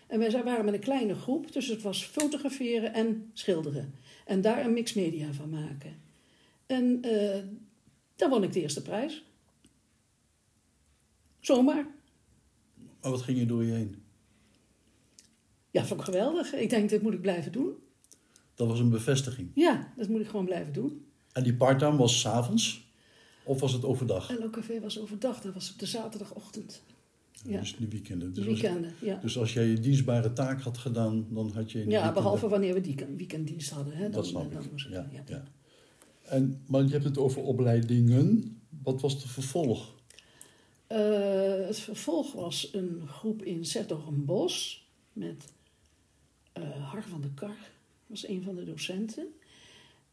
En 0.06 0.18
wij 0.18 0.30
zijn- 0.30 0.44
waren 0.44 0.64
met 0.64 0.74
een 0.74 0.80
kleine 0.80 1.14
groep, 1.14 1.52
dus 1.52 1.66
het 1.66 1.82
was 1.82 2.04
fotograferen 2.04 2.94
en 2.94 3.30
schilderen. 3.32 3.94
En 4.26 4.40
daar 4.40 4.64
een 4.64 4.72
mix 4.72 4.92
media 4.94 5.32
van 5.32 5.50
maken. 5.50 5.96
En 6.66 7.02
eh 7.02 7.42
daar 8.16 8.28
won 8.28 8.42
ik 8.42 8.52
de 8.52 8.60
eerste 8.60 8.82
prijs. 8.82 9.24
Zomaar. 11.40 11.86
Maar 13.00 13.10
wat 13.10 13.22
ging 13.22 13.38
er 13.40 13.46
door 13.46 13.64
je 13.64 13.72
heen? 13.72 14.02
Ja, 15.70 15.84
vond 15.84 16.00
ik 16.00 16.06
geweldig. 16.06 16.54
Ik 16.54 16.70
denk, 16.70 16.88
dit 16.88 17.02
moet 17.02 17.14
ik 17.14 17.20
blijven 17.20 17.52
doen. 17.52 17.76
Dat 18.54 18.68
was 18.68 18.78
een 18.78 18.90
bevestiging. 18.90 19.50
Ja, 19.54 19.92
dat 19.96 20.08
moet 20.08 20.20
ik 20.20 20.28
gewoon 20.28 20.44
blijven 20.44 20.72
doen. 20.72 21.04
En 21.32 21.42
die 21.42 21.54
parttime 21.54 21.96
was 21.96 22.20
s'avonds 22.20 22.90
of 23.44 23.60
was 23.60 23.72
het 23.72 23.84
overdag? 23.84 24.38
LOKV 24.38 24.80
was 24.80 24.98
overdag, 25.00 25.40
dat 25.40 25.54
was 25.54 25.72
op 25.72 25.78
de 25.78 25.86
zaterdagochtend. 25.86 26.82
Ja. 27.46 27.60
Dus 27.60 27.76
de 27.76 27.88
weekenden. 27.88 28.28
De 28.34 28.40
Dus 28.40 28.48
als, 28.50 28.60
weekenden, 28.60 28.94
ja. 29.00 29.16
dus 29.16 29.38
als 29.38 29.52
jij 29.52 29.66
je 29.66 29.80
dienstbare 29.80 30.32
taak 30.32 30.60
had 30.60 30.78
gedaan, 30.78 31.26
dan 31.30 31.50
had 31.54 31.72
je... 31.72 31.78
Ja, 31.78 31.84
weekenden- 31.84 32.14
behalve 32.14 32.48
wanneer 32.48 32.74
we 32.74 32.80
die 32.80 32.96
weekenddienst 33.16 33.70
hadden. 33.70 33.94
Hè, 33.94 34.02
dan, 34.02 34.10
Dat 34.10 34.26
snap 34.26 34.52
dan 34.52 34.62
ik. 34.62 34.70
was 34.72 34.82
het, 34.82 34.92
Ja, 34.92 35.08
ja. 35.12 35.22
ja. 35.26 35.44
En, 36.22 36.62
maar 36.66 36.82
je 36.84 36.90
hebt 36.90 37.04
het 37.04 37.18
over 37.18 37.42
opleidingen. 37.42 38.56
Wat 38.82 39.00
was 39.00 39.22
de 39.22 39.28
vervolg? 39.28 39.94
Eh, 40.86 41.66
het 41.66 41.78
vervolg 41.78 42.32
was 42.32 42.68
een 42.72 43.02
groep 43.06 43.42
in 43.42 43.64
Zertogenbos 43.64 44.86
met 45.12 45.52
eh 46.52 46.90
Har 46.90 47.02
van 47.02 47.20
de 47.20 47.30
Kar, 47.34 47.56
was 48.12 48.28
een 48.28 48.42
van 48.42 48.54
de 48.54 48.64
docenten. 48.64 49.26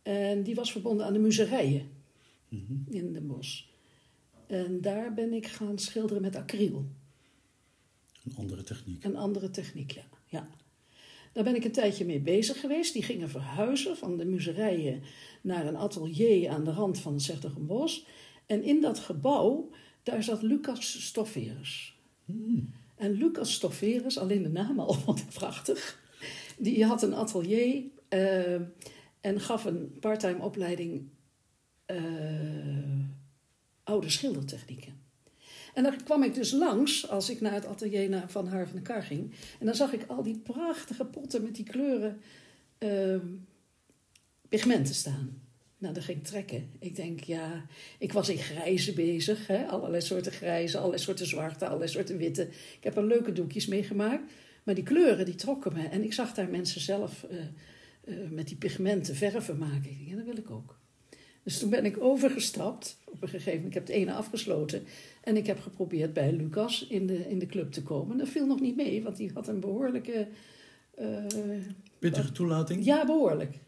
En 0.01 0.43
die 0.43 0.55
was 0.55 0.71
verbonden 0.71 1.05
aan 1.05 1.13
de 1.13 1.19
muzerijen 1.19 1.89
Mhm. 2.49 2.73
in 2.89 3.13
Den 3.13 3.27
Bosch. 3.27 3.63
En 4.47 4.81
daar 4.81 5.13
ben 5.13 5.33
ik 5.33 5.47
gaan 5.47 5.79
schilderen 5.79 6.21
met 6.21 6.35
acryl. 6.35 6.85
Een 8.25 8.35
andere 8.35 8.63
techniek. 8.63 9.03
Een 9.03 9.15
andere 9.15 9.51
techniek, 9.51 9.91
ja. 9.91 10.03
ja. 10.27 10.47
Daar 11.33 11.43
ben 11.43 11.55
ik 11.55 11.63
een 11.63 11.71
tijdje 11.71 12.05
mee 12.05 12.19
bezig 12.19 12.59
geweest. 12.59 12.93
Die 12.93 13.03
gingen 13.03 13.29
verhuizen 13.29 13.97
van 13.97 14.17
de 14.17 14.25
muzerijen 14.25 15.01
naar 15.41 15.67
een 15.67 15.77
atelier 15.77 16.49
aan 16.49 16.63
de 16.63 16.71
rand 16.71 16.99
van 16.99 17.21
Zertogenbos. 17.21 18.05
En 18.45 18.63
in 18.63 18.81
dat 18.81 18.99
gebouw, 18.99 19.69
daar 20.03 20.23
zat 20.23 20.41
Lucas 20.41 21.05
Stofferus. 21.05 21.95
Hmm. 22.25 22.73
En 22.95 23.11
Lucas 23.11 23.53
Stofferus, 23.53 24.17
alleen 24.17 24.43
de 24.43 24.49
naam 24.49 24.79
al, 24.79 24.95
ik 25.15 25.33
prachtig. 25.33 25.98
Die 26.59 26.85
had 26.85 27.03
een 27.03 27.13
atelier 27.13 27.83
eh, 28.09 28.53
en 29.21 29.39
gaf 29.39 29.65
een 29.65 29.97
parttime 29.99 30.43
opleiding 30.43 31.09
eh, 31.85 31.97
oude 33.83 34.09
schildertechnieken. 34.09 34.93
En 35.73 35.83
daar 35.83 36.03
kwam 36.03 36.23
ik 36.23 36.33
dus 36.33 36.51
langs 36.51 37.09
als 37.09 37.29
ik 37.29 37.41
naar 37.41 37.53
het 37.53 37.65
atelier 37.65 38.23
van 38.27 38.47
Haar 38.47 38.67
van 38.67 38.75
de 38.75 38.81
Kar 38.81 39.03
ging. 39.03 39.31
En 39.59 39.65
dan 39.65 39.75
zag 39.75 39.93
ik 39.93 40.05
al 40.07 40.23
die 40.23 40.37
prachtige 40.37 41.05
potten 41.05 41.43
met 41.43 41.55
die 41.55 41.65
kleuren 41.65 42.21
eh, 42.77 43.19
pigmenten 44.49 44.95
staan. 44.95 45.41
Nou, 45.77 45.93
dat 45.93 46.03
ging 46.03 46.17
ik 46.17 46.23
trekken. 46.23 46.71
Ik 46.79 46.95
denk, 46.95 47.19
ja, 47.19 47.65
ik 47.97 48.13
was 48.13 48.29
in 48.29 48.37
grijze 48.37 48.93
bezig. 48.93 49.47
Hè? 49.47 49.65
Allerlei 49.67 50.01
soorten 50.01 50.31
grijze, 50.31 50.77
allerlei 50.77 51.01
soorten 51.01 51.27
zwarte, 51.27 51.65
allerlei 51.65 51.89
soorten 51.91 52.17
witte. 52.17 52.47
Ik 52.47 52.83
heb 52.83 52.97
er 52.97 53.05
leuke 53.05 53.31
doekjes 53.31 53.67
mee 53.67 53.83
gemaakt. 53.83 54.31
Maar 54.69 54.77
die 54.77 54.87
kleuren, 54.87 55.25
die 55.25 55.35
trokken 55.35 55.73
me. 55.73 55.87
En 55.87 56.03
ik 56.03 56.13
zag 56.13 56.33
daar 56.33 56.49
mensen 56.49 56.81
zelf 56.81 57.23
eh, 57.23 57.37
eh, 58.03 58.29
met 58.29 58.47
die 58.47 58.57
pigmenten 58.57 59.15
verven 59.15 59.57
maken. 59.57 59.89
Ik 59.89 59.97
denk, 59.97 60.09
ja, 60.09 60.15
dat 60.15 60.25
wil 60.25 60.37
ik 60.37 60.49
ook. 60.51 60.79
Dus 61.43 61.59
toen 61.59 61.69
ben 61.69 61.85
ik 61.85 62.01
overgestapt. 62.01 62.97
Op 63.05 63.21
een 63.21 63.27
gegeven 63.27 63.53
moment, 63.53 63.67
ik 63.67 63.73
heb 63.73 63.87
het 63.87 63.95
ene 63.95 64.13
afgesloten. 64.13 64.83
En 65.23 65.37
ik 65.37 65.45
heb 65.45 65.59
geprobeerd 65.59 66.13
bij 66.13 66.33
Lucas 66.33 66.87
in 66.87 67.07
de, 67.07 67.29
in 67.29 67.39
de 67.39 67.45
club 67.45 67.71
te 67.71 67.83
komen. 67.83 68.17
Dat 68.17 68.29
viel 68.29 68.45
nog 68.45 68.59
niet 68.59 68.75
mee, 68.75 69.03
want 69.03 69.17
die 69.17 69.31
had 69.33 69.47
een 69.47 69.59
behoorlijke... 69.59 70.27
eh, 70.95 71.23
Pittige 71.99 72.31
toelating? 72.31 72.85
ja, 72.85 73.05
behoorlijk. 73.05 73.59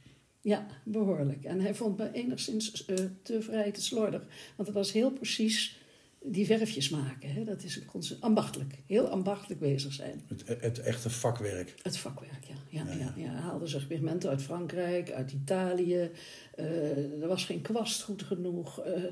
Ja, 0.42 0.68
behoorlijk. 0.84 1.44
En 1.44 1.60
hij 1.60 1.76
vond 1.76 1.98
me 1.98 2.12
enigszins 2.12 2.86
te 3.24 3.42
vrij, 3.42 3.72
te 3.72 3.82
slordig. 3.82 4.22
Want 4.56 4.68
het 4.68 4.78
was 4.78 4.92
heel 4.92 5.12
precies 5.12 5.81
die 6.24 6.46
verfjes 6.46 6.90
maken. 6.90 7.34
Hè. 7.34 7.44
Dat 7.44 7.64
is 7.64 7.76
een 7.76 8.18
ambachtelijk. 8.20 8.82
Heel 8.86 9.08
ambachtelijk 9.08 9.60
bezig 9.60 9.94
zijn. 9.94 10.22
Het, 10.28 10.62
het 10.62 10.80
echte 10.80 11.10
vakwerk. 11.10 11.76
Het 11.82 11.98
vakwerk, 11.98 12.44
ja. 12.44 12.56
Ja, 12.70 12.84
Ja, 12.86 12.92
ja. 12.92 13.00
ja. 13.00 13.14
ja, 13.16 13.32
Hij 13.32 13.42
haalde 13.42 13.68
zich 13.68 13.88
pigmenten 13.88 14.30
uit 14.30 14.42
Frankrijk, 14.42 15.12
uit 15.12 15.32
Italië. 15.32 16.10
Eh, 16.56 17.22
er 17.22 17.28
was 17.28 17.46
geen 17.46 17.62
kwast 17.62 18.02
goed 18.02 18.24
genoeg. 18.24 18.80
Eh, 18.80 19.04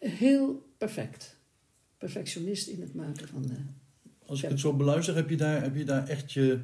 heel 0.00 0.68
perfect. 0.78 1.36
Perfectionist 1.98 2.66
in 2.68 2.80
het 2.80 2.94
maken 2.94 3.28
van... 3.28 3.74
Als 4.26 4.42
ik 4.42 4.48
het 4.50 4.60
zo 4.60 4.72
beluister, 4.72 5.14
heb 5.14 5.30
je 5.30 5.36
daar, 5.36 5.62
heb 5.62 5.76
je 5.76 5.84
daar 5.84 6.08
echt 6.08 6.32
je, 6.32 6.60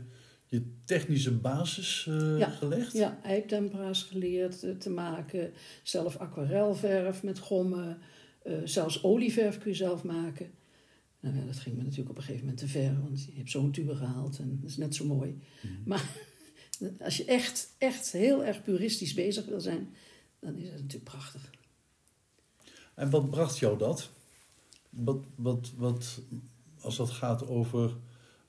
je 0.47 0.63
technische 0.85 1.33
basis 1.33 2.07
eh, 2.09 2.39
Ja. 2.39 2.49
gelegd? 2.51 2.93
Ja, 2.93 3.19
eiptempera's 3.23 4.03
geleerd 4.03 4.81
te 4.81 4.91
maken. 4.91 5.53
Zelf 5.83 6.17
aquarelverf 6.17 7.23
met 7.23 7.39
gommen. 7.39 7.99
Eh, 8.45 8.55
zelfs 8.65 9.03
olieverf 9.03 9.59
kun 9.59 9.71
je 9.71 9.77
zelf 9.77 10.05
maken. 10.05 10.51
Nou 11.21 11.37
ja, 11.37 11.45
dat 11.45 11.59
ging 11.59 11.77
me 11.77 11.83
natuurlijk 11.83 12.11
op 12.11 12.17
een 12.17 12.23
gegeven 12.23 12.45
moment 12.45 12.61
te 12.61 12.69
ver. 12.69 13.01
Want 13.03 13.25
je 13.25 13.33
hebt 13.35 13.51
zo'n 13.51 13.73
tube 13.73 13.97
gehaald 13.97 14.39
en 14.39 14.59
dat 14.61 14.71
is 14.71 14.77
net 14.77 14.95
zo 14.95 15.07
mooi. 15.07 15.39
Mhm. 15.63 15.73
Maar 15.85 16.17
als 16.99 17.17
je 17.17 17.25
echt, 17.25 17.75
echt 17.79 18.13
heel 18.13 18.45
erg 18.45 18.63
puristisch 18.63 19.15
bezig 19.15 19.45
wil 19.45 19.61
zijn... 19.61 19.95
dan 20.41 20.57
is 20.57 20.69
het 20.69 20.81
natuurlijk 20.81 21.05
prachtig. 21.05 21.51
En 22.95 23.11
wat 23.11 23.31
bracht 23.31 23.59
jou 23.59 23.79
dat? 23.79 24.11
Wat, 24.91 25.25
wat, 25.35 25.73
wat, 25.77 26.21
als 26.81 26.97
dat 26.97 27.11
gaat 27.11 27.47
over 27.47 27.97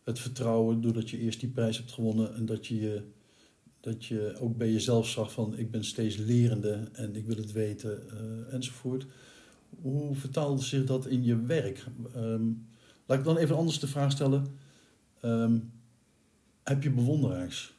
het 0.04 0.20
vertrouwen, 0.20 0.82
doordat 0.82 1.10
je 1.10 1.20
eerst 1.20 1.40
die 1.40 1.50
prijs 1.50 1.78
hebt 1.78 1.92
gewonnen 1.92 2.36
en 2.36 2.46
dat 2.46 2.68
je, 2.68 3.04
dat 3.80 4.06
je 4.06 4.36
ook 4.40 4.58
bij 4.58 4.72
jezelf 4.72 5.08
zag 5.08 5.32
van 5.32 5.58
ik 5.58 5.72
ben 5.72 5.86
steeds 5.86 6.16
lerende 6.16 6.90
en 6.94 7.16
ik 7.16 7.26
wil 7.26 7.36
het 7.36 7.52
weten 7.52 8.10
eh, 8.10 8.54
enzovoort. 8.54 9.06
Hoe 9.82 10.16
vertaalde 10.16 10.62
zich 10.62 10.86
dat 10.86 11.08
in 11.08 11.24
je 11.24 11.42
werk? 11.42 11.86
Ehm, 12.16 12.46
laat 13.06 13.18
ik 13.20 13.24
dan 13.24 13.38
even 13.38 13.56
anders 13.56 13.80
de 13.80 13.88
vraag 13.88 14.12
stellen. 14.12 14.46
Ehm, 15.22 15.60
heb 16.64 16.84
je 16.84 16.90
bewonderaars 16.92 17.74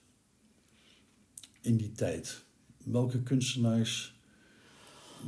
in 1.61 1.77
die 1.77 1.93
tijd? 1.93 2.45
Welke 2.85 3.23
kunstenaars 3.23 4.15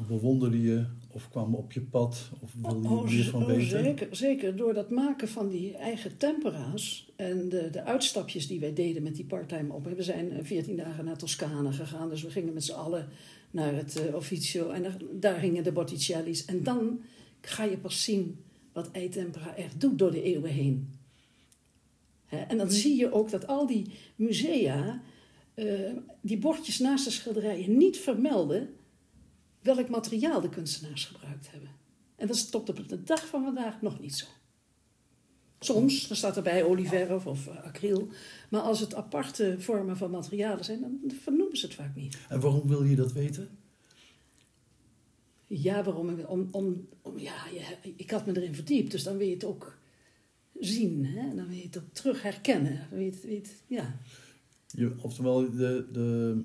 bewonderde 0.08 0.62
je 0.62 0.84
of 1.08 1.28
kwamen 1.28 1.58
op 1.58 1.72
je 1.72 1.80
pad 1.80 2.30
of 2.40 2.52
wilde 2.62 2.88
je 2.88 2.94
Oh, 2.94 3.04
meer 3.04 3.24
van 3.24 3.42
oh, 3.42 3.48
weten? 3.48 3.84
zeker, 3.84 4.16
zeker. 4.16 4.56
Door 4.56 4.74
dat 4.74 4.90
maken 4.90 5.28
van 5.28 5.48
die 5.48 5.76
eigen 5.76 6.16
tempera's 6.16 7.12
en 7.16 7.48
de, 7.48 7.70
de 7.70 7.84
uitstapjes 7.84 8.46
die 8.46 8.60
wij 8.60 8.72
deden 8.72 9.02
met 9.02 9.16
die 9.16 9.24
parttime 9.24 9.72
op. 9.72 9.84
We 9.84 10.02
zijn 10.02 10.30
eh, 10.32 10.44
14 10.44 10.76
dagen 10.76 11.04
naar 11.04 11.16
Toscane 11.16 11.72
gegaan, 11.72 12.08
dus 12.08 12.22
we 12.22 12.30
gingen 12.30 12.52
met 12.52 12.64
z'n 12.64 12.72
allen 12.72 13.08
naar 13.56 13.74
het 13.74 13.96
eh 13.96 14.14
officio 14.14 14.70
en 14.70 14.82
daar, 14.82 14.96
daar 15.12 15.40
hingen 15.40 15.64
de 15.64 15.72
Botticelli's. 15.72 16.44
En 16.44 16.62
dan 16.62 17.02
ga 17.40 17.64
je 17.64 17.78
pas 17.78 18.04
zien 18.04 18.44
wat 18.72 18.90
eitempera 18.90 19.56
echt 19.56 19.80
doet 19.80 19.98
door 19.98 20.10
de 20.10 20.22
eeuwen 20.22 20.50
heen. 20.50 20.94
Hè, 22.26 22.38
en 22.38 22.56
dan 22.56 22.70
zie 22.70 22.96
je 22.96 23.12
ook 23.12 23.30
dat 23.30 23.46
al 23.46 23.66
die 23.66 23.86
musea 24.16 25.02
eh, 25.54 25.92
die 26.20 26.38
bordjes 26.38 26.78
naast 26.78 27.04
de 27.04 27.10
schilderijen 27.10 27.76
niet 27.76 27.98
vermelden 27.98 28.74
welk 29.60 29.88
materiaal 29.88 30.40
de 30.40 30.48
kunstenaars 30.48 31.04
gebruikt 31.04 31.50
hebben. 31.50 31.70
En 32.16 32.26
dat 32.26 32.36
is 32.36 32.48
tot 32.48 32.68
op 32.68 32.88
de 32.88 33.02
dag 33.02 33.26
van 33.26 33.44
vandaag 33.44 33.82
nog 33.82 34.00
niet 34.00 34.14
zo. 34.14 34.26
Soms 35.60 36.08
dan 36.08 36.16
staat 36.16 36.36
erbij 36.36 36.64
olieverf 36.64 37.26
of 37.26 37.46
eh, 37.46 37.64
acryl. 37.64 38.08
Maar 38.50 38.60
als 38.60 38.80
het 38.80 38.94
aparte 38.94 39.56
vormen 39.58 39.96
van 39.96 40.10
materialen 40.10 40.64
zijn, 40.64 40.80
dan 40.80 41.00
vernoemen 41.22 41.56
ze 41.56 41.66
het 41.66 41.74
vaak 41.74 41.94
niet. 41.96 42.18
En 42.28 42.40
waarom 42.40 42.68
wil 42.68 42.84
je 42.84 42.96
dat 42.96 43.12
weten? 43.12 43.48
Ja, 45.46 45.84
waarom? 45.84 46.08
Om, 46.26 46.48
om, 46.50 46.88
om, 47.02 47.18
ja, 47.18 47.34
ik 47.96 48.10
had 48.10 48.26
me 48.26 48.36
erin 48.36 48.54
verdiept, 48.54 48.90
dus 48.90 49.02
dan 49.02 49.16
wil 49.16 49.26
je 49.26 49.32
het 49.34 49.44
ook 49.44 49.78
zien. 50.60 51.04
Hè? 51.04 51.34
Dan 51.34 51.46
wil 51.48 51.56
je 51.56 51.62
het 51.62 51.78
ook 51.78 51.92
terug 51.92 52.22
herkennen. 52.22 52.72
Dan 52.90 52.98
wil 52.98 53.00
je 53.06 53.10
het, 53.10 53.22
wil 53.22 53.32
je 53.32 53.38
het- 53.38 53.62
ja. 53.66 53.96
Je, 54.66 54.92
oftewel, 55.00 55.50
de, 55.50 55.86
de, 55.92 56.40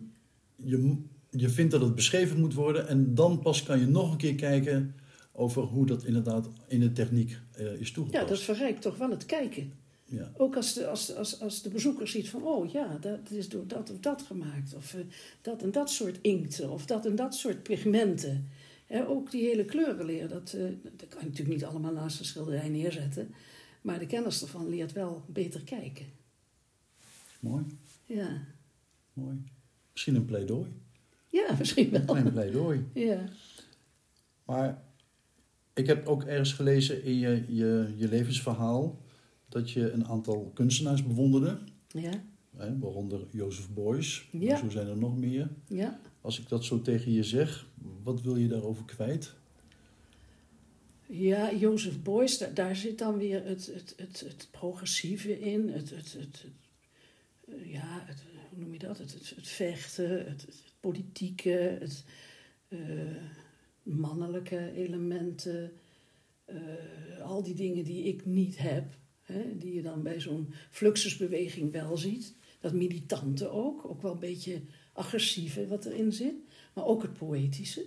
je, 0.56 0.98
je 1.30 1.50
vindt 1.50 1.72
dat 1.72 1.82
het 1.82 1.96
beschreven 1.96 2.40
moet 2.40 2.54
worden 2.54 2.88
en 2.88 3.16
dan 3.16 3.40
pas 3.40 3.64
kan 3.64 3.80
je 3.80 3.88
nog 3.88 4.12
een 4.12 4.18
keer 4.18 4.36
kijken 4.36 4.96
over 5.32 5.64
hoe 5.64 5.86
dat 5.86 6.04
inderdaad 6.06 6.50
in 6.68 6.80
de 6.80 6.92
techniek 6.92 7.40
eh, 7.52 7.74
is 7.74 7.88
ja, 7.88 7.94
toegepast. 7.94 8.28
dat 8.28 8.40
verrijkt 8.42 8.82
toch 8.82 8.98
wel 8.98 9.10
het 9.10 9.26
kijken. 9.26 9.74
Ja. 10.06 10.32
Ook 10.38 10.56
als 10.56 10.74
de, 10.74 10.88
als, 10.88 11.16
als, 11.16 11.40
als 11.42 11.62
de 11.62 11.70
bezoeker 11.70 12.08
ziet 12.08 12.30
van, 12.30 12.44
oh 12.44 12.72
ja, 12.72 12.98
dat 13.02 13.30
is 13.32 13.50
door 13.50 13.68
dat 13.68 13.92
of 13.92 14.00
dat 14.00 14.22
gemaakt. 14.22 14.74
Of 14.76 14.94
eh, 14.94 15.02
dat 15.42 15.64
en 15.64 15.72
dat 15.72 15.90
soort 15.90 16.18
inkten. 16.22 16.70
Of 16.70 16.86
dat 16.86 17.06
en 17.06 17.16
dat 17.16 17.36
soort 17.36 17.64
pigmenten. 17.64 18.48
Hè, 18.86 19.08
ook 19.08 19.32
die 19.32 19.44
hele 19.46 19.66
kleurenleer, 19.66 20.28
dat, 20.28 20.54
eh, 20.54 20.64
dat 20.98 21.08
kan 21.10 21.20
je 21.22 21.28
natuurlijk 21.28 21.56
niet 21.56 21.66
allemaal 21.66 21.94
naast 21.94 22.20
een 22.20 22.26
schilderij 22.26 22.70
neerzetten. 22.70 23.34
Maar 23.82 24.00
de 24.00 24.06
kennis 24.06 24.42
ervan 24.42 24.70
leert 24.70 24.92
wel 24.92 25.24
beter 25.28 25.62
kijken. 25.64 26.06
Mooi, 27.40 27.64
Ja, 28.06 28.42
mooi. 29.14 29.38
Misschien 29.92 30.16
een 30.16 30.26
pleidooi. 30.26 30.72
ja 31.28 31.56
misschien 31.60 31.86
Een 31.86 31.92
wel. 32.06 32.16
klein 32.16 32.32
pleidooi. 32.32 32.86
Ja. 32.94 33.30
Maar 34.46 34.84
ik 35.82 35.88
heb 35.88 36.08
ook 36.08 36.24
ergens 36.24 36.54
gelezen 36.54 37.04
in 37.04 37.18
je, 37.20 37.44
je, 37.48 37.94
je 37.96 38.08
levensverhaal 38.08 39.02
dat 39.50 39.72
je 39.72 39.92
een 39.92 40.06
aantal 40.08 40.52
kunstenaars 40.54 41.04
bewonderde. 41.04 41.58
Ja, 41.88 42.24
Hè, 42.58 42.78
waaronder 42.80 43.20
Joseph 43.32 43.70
Beuys. 43.70 44.28
Ja. 44.32 44.58
Zo 44.58 44.70
zijn 44.70 44.88
er 44.88 44.98
nog 44.98 45.18
meer. 45.18 45.50
ja. 45.68 46.00
Als 46.22 46.40
ik 46.40 46.50
dat 46.50 46.66
zo 46.66 46.82
tegen 46.82 47.12
je 47.12 47.24
zeg, 47.24 47.66
wat 48.04 48.22
wil 48.22 48.36
je 48.36 48.48
daarover 48.48 48.86
kwijt? 48.86 49.34
Ja, 51.08 51.54
Jozef 51.54 52.02
Beuys, 52.02 52.38
daar, 52.38 52.54
daar 52.54 52.76
zit 52.76 52.98
dan 52.98 53.18
weer 53.18 53.44
het, 53.46 53.66
het, 53.74 53.94
het, 53.98 54.20
het 54.20 54.48
progressieve 54.52 55.40
in. 55.40 55.70
Het, 55.70 55.90
het, 55.90 56.14
het, 56.14 56.20
het- 56.20 56.46
ja, 57.66 58.04
het, 58.06 58.24
hoe 58.50 58.60
noem 58.60 58.74
je 58.74 58.80
dat? 58.80 58.98
Het, 58.98 59.12
het, 59.36 59.48
vechten, 59.48 60.26
het 60.26 60.48
politieke, 60.80 61.78
het 61.80 62.04
eh, 62.68 62.80
mannelijke 63.84 64.72
elementen. 64.76 65.72
eh, 66.46 67.22
al 67.24 67.44
die 67.44 67.54
dingen 67.54 67.84
die 67.84 68.04
ik 68.04 68.26
niet 68.26 68.58
heb. 68.58 68.98
Hè, 69.22 69.58
die 69.58 69.74
je 69.74 69.82
dan 69.82 70.04
bij 70.04 70.20
zo'n 70.20 70.54
fluxusbeweging 70.70 71.72
wel 71.72 71.98
ziet. 71.98 72.36
Dat 72.60 72.74
militante 72.74 73.50
ook, 73.50 73.86
ook 73.86 74.02
wel 74.02 74.12
een 74.12 74.20
beetje 74.20 74.62
agressieve 74.94 75.68
wat 75.68 75.86
erin 75.86 76.14
zit. 76.14 76.36
Maar 76.74 76.86
ook 76.86 77.02
het 77.02 77.14
poëtische. 77.14 77.86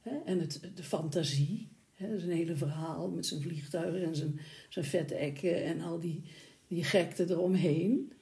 Hè, 0.00 0.18
en 0.24 0.38
het, 0.38 0.60
de 0.74 0.82
fantasie. 0.82 1.68
Hè, 1.92 2.18
hele 2.20 2.56
verhaal 2.56 3.10
met 3.10 3.26
zijn 3.26 3.40
vliegtuigen 3.40 4.02
en 4.02 4.16
zijn, 4.16 4.40
zijn 4.68 4.84
vette 4.84 5.14
ekken 5.14 5.64
en 5.64 5.80
al 5.80 5.98
die, 5.98 6.22
die 6.66 6.84
gekte 6.84 7.26
eromheen. 7.30 8.12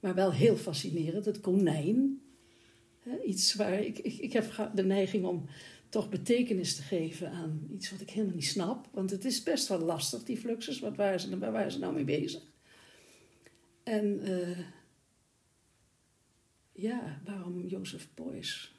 Maar 0.00 0.14
wel 0.14 0.32
heel 0.32 0.56
fascinerend, 0.56 1.24
het 1.24 1.40
konijn. 1.40 2.20
Hè, 3.00 3.22
iets 3.22 3.54
waar 3.54 3.80
ik, 3.80 3.98
ik, 3.98 4.18
ik 4.18 4.32
heb 4.32 4.70
de 4.74 4.84
neiging 4.84 5.24
om 5.24 5.44
toch 5.92 6.08
betekenis 6.08 6.76
te 6.76 6.82
geven 6.82 7.30
aan 7.30 7.66
iets 7.70 7.90
wat 7.90 8.00
ik 8.00 8.10
helemaal 8.10 8.34
niet 8.34 8.46
snap. 8.46 8.88
Want 8.92 9.10
het 9.10 9.24
is 9.24 9.42
best 9.42 9.68
wel 9.68 9.78
lastig, 9.78 10.24
die 10.24 10.36
fluxus. 10.36 10.80
Wat 10.80 10.96
waren 10.96 11.20
ze, 11.20 11.38
waar 11.38 11.52
waren 11.52 11.72
ze 11.72 11.78
nou 11.78 11.94
mee 11.94 12.04
bezig? 12.04 12.42
En 13.82 14.20
eh, 14.20 14.58
ja, 16.72 17.20
waarom 17.24 17.66
Jozef 17.66 18.08
Beuys? 18.14 18.74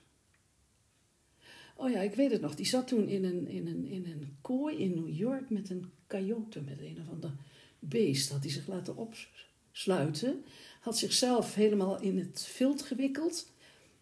Oh 1.76 1.90
ja, 1.90 2.00
ik 2.00 2.14
weet 2.14 2.32
het 2.32 2.42
nog. 2.42 2.56
Die 2.56 2.66
zat 2.66 2.88
toen 2.88 3.08
in 3.08 3.24
een, 3.24 3.48
in 3.48 3.68
een, 3.68 3.86
in 3.86 4.06
een 4.06 4.38
kooi 4.42 4.78
in 4.78 4.96
New 4.96 5.18
York 5.18 5.50
met 5.50 5.70
een 5.70 5.92
coyote, 6.08 6.62
met 6.62 6.80
een 6.80 7.00
of 7.02 7.10
ander 7.10 7.36
beest. 7.80 8.30
Had 8.30 8.44
hij 8.44 8.52
zich 8.52 8.68
laten 8.68 8.96
opsluiten. 8.96 10.44
Had 10.80 10.98
zichzelf 10.98 11.56
helemaal 11.56 12.02
in 12.02 12.18
het 12.18 12.44
vilt 12.44 12.82
gewikkeld. 12.82 13.53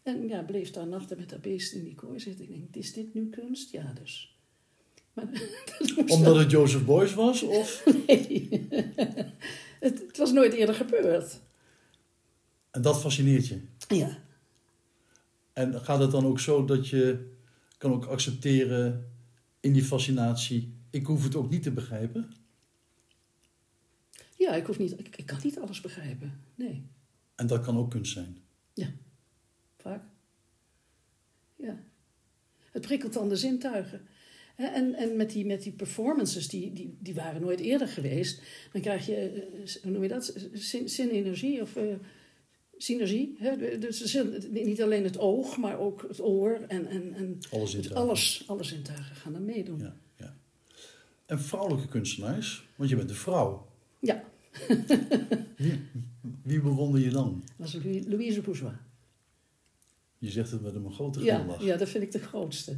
En 0.04 0.28
ja, 0.28 0.42
bleef 0.42 0.72
daar 0.72 0.88
nachten 0.88 1.18
met 1.18 1.30
dat 1.30 1.42
beest 1.42 1.74
in 1.74 1.84
die 1.84 1.96
kooi 1.96 2.20
zitten. 2.20 2.46
Ik 2.46 2.52
denk, 2.52 2.76
is 2.76 2.94
dit 2.94 3.14
nu 3.14 3.30
kunst? 3.30 3.72
Ja, 3.72 3.94
dus. 4.02 4.36
Maar, 5.14 5.26
Omdat 6.08 6.36
het 6.36 6.52
Joseph 6.52 6.86
Beuys 6.86 7.14
was? 7.14 7.44
Of? 7.44 7.84
Nee. 8.08 8.68
het, 9.80 10.00
het 10.00 10.18
was 10.18 10.32
nooit 10.32 10.54
eerder 10.54 10.76
gebeurd. 10.76 11.42
En 12.72 12.82
dat 12.82 13.02
fascineert 13.02 13.48
je. 13.48 13.60
Ja. 13.88 14.18
En 15.54 15.82
gaat 15.82 16.00
het 16.00 16.12
dan 16.12 16.26
ook 16.26 16.40
zo 16.40 16.66
dat 16.66 16.88
je 16.88 17.30
kan 17.78 17.94
ook 17.94 18.06
accepteren 18.06 19.12
in 19.60 19.74
die 19.74 19.84
fascinatie, 19.84 20.74
ik 20.90 21.06
hoef 21.06 21.24
het 21.24 21.36
ook 21.36 21.50
niet 21.50 21.64
te 21.64 21.72
begrijpen? 21.72 22.32
Ja, 24.38 24.56
ik, 24.56 24.66
hoef 24.66 24.78
niet, 24.78 25.00
ik, 25.00 25.18
ik 25.18 25.26
kan 25.26 25.40
niet 25.44 25.60
alles 25.60 25.82
begrijpen. 25.82 26.40
Nee, 26.56 26.86
En 27.36 27.48
dat 27.48 27.62
kan 27.62 27.78
ook 27.78 27.92
kunst 27.92 28.12
zijn. 28.14 28.38
Vaak. 29.82 30.04
Ja. 31.56 31.84
Het 32.72 32.82
prikkelt 32.82 33.14
dan 33.14 33.30
de 33.30 33.36
zintuigen. 33.36 34.02
En, 34.56 34.94
en 34.96 35.16
met, 35.16 35.32
die, 35.32 35.46
met 35.46 35.64
die 35.64 35.72
performances, 35.72 36.48
die, 36.48 36.74
die, 36.74 36.98
die 37.00 37.14
waren 37.14 37.42
nooit 37.42 37.60
eerder 37.60 37.88
geweest. 37.88 38.42
Dan 38.72 38.82
krijg 38.82 39.06
je, 39.06 39.16
eh, 39.16 39.82
hoe 39.84 39.92
noem 39.92 40.04
je 40.04 40.10
dat? 40.10 40.34
Zin, 40.54 40.90
zinenergie 40.90 41.62
of 41.62 41.76
eh, 41.76 41.84
synergie. 42.78 43.36
Hè? 43.40 43.78
Dus 43.80 44.18
niet 44.50 44.82
alleen 44.82 45.04
het 45.04 45.18
oog, 45.20 45.58
maar 45.58 45.80
ook 45.80 46.06
het 46.08 46.22
oor 46.22 46.52
en, 46.68 46.88
en, 46.88 47.14
en 47.14 47.38
Alle 47.52 47.62
het, 47.62 47.70
zintuigen. 47.70 48.02
alles, 48.02 48.44
alle 48.48 48.64
zintuigen 48.64 49.16
gaan 49.16 49.36
er 49.36 49.42
meedoen. 49.42 49.80
Ja. 49.80 49.86
Ja, 50.16 50.26
ja. 50.26 50.36
En 51.26 51.40
vrouwelijke 51.42 51.88
kunstenaars, 51.88 52.68
want 52.76 52.90
je 52.90 52.96
bent 52.96 53.10
een 53.10 53.16
vrouw. 53.16 53.70
Wie, 55.58 55.80
wie 56.44 56.62
bewonder 56.62 57.02
je 57.02 57.10
dan? 57.10 57.44
dat 57.58 57.72
was 57.72 57.84
Louis- 57.84 58.06
Louise 58.08 58.42
Bourgeois. 58.42 58.74
Je 60.22 60.32
zegt 60.32 60.52
het 60.52 60.62
met 60.62 60.76
een 60.76 60.92
grote 60.92 61.24
Ja, 61.24 61.36
glimlach. 61.36 61.64
ja, 61.64 61.78
dat 61.78 61.90
vind 61.90 62.04
ik 62.04 62.12
de 62.12 62.20
grootste. 62.20 62.78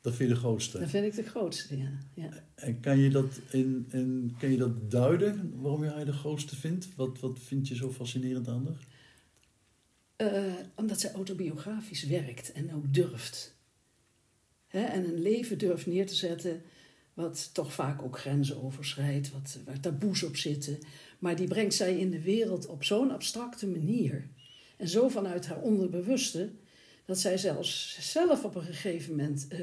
Dat 0.00 0.14
vind 0.14 0.28
je 0.28 0.34
de 0.34 0.40
grootste. 0.40 0.78
Dat 0.78 0.90
vind 0.90 1.04
ik 1.04 1.14
de 1.14 1.30
grootste, 1.30 1.78
ja. 1.78 1.98
ja. 2.14 2.44
En 2.54 2.80
kan 2.80 2.98
je 2.98 3.10
dat, 3.10 3.40
in, 3.50 3.86
in, 3.90 4.34
kan 4.38 4.50
je 4.50 4.56
dat 4.56 4.90
duiden, 4.90 5.60
waarom 5.60 5.84
haar 5.84 6.04
de 6.04 6.12
grootste 6.12 6.56
vindt? 6.56 6.88
Wat, 6.94 7.20
wat 7.20 7.38
vind 7.40 7.68
je 7.68 7.74
zo 7.74 7.90
fascinerend 7.90 8.48
aan 8.48 8.66
haar? 8.66 8.86
Eh, 10.16 10.52
omdat 10.74 11.00
zij 11.00 11.12
autobiografisch 11.12 12.04
werkt 12.04 12.52
en 12.52 12.74
ook 12.74 12.94
durft. 12.94 13.56
Hè, 14.66 14.80
en 14.80 15.04
een 15.04 15.22
leven 15.22 15.58
durft 15.58 15.86
neer 15.86 16.06
te 16.06 16.14
zetten 16.14 16.62
wat 17.14 17.50
toch 17.54 17.72
vaak 17.72 18.02
ook 18.02 18.18
grenzen 18.18 18.62
overschrijdt, 18.62 19.32
wat, 19.32 19.58
waar 19.64 19.80
taboes 19.80 20.22
op 20.22 20.36
zitten. 20.36 20.78
Maar 21.18 21.36
die 21.36 21.48
brengt 21.48 21.74
zij 21.74 21.98
in 21.98 22.10
de 22.10 22.22
wereld 22.22 22.66
op 22.66 22.84
zo'n 22.84 23.10
abstracte 23.10 23.66
manier. 23.66 24.28
En 24.76 24.88
zo 24.88 25.08
vanuit 25.08 25.46
haar 25.46 25.60
onderbewuste, 25.60 26.50
dat 27.04 27.18
zij 27.18 27.38
zelfs 27.38 27.98
zelf 28.00 28.44
op 28.44 28.54
een 28.54 28.62
gegeven 28.62 29.10
moment 29.10 29.46
eh, 29.48 29.60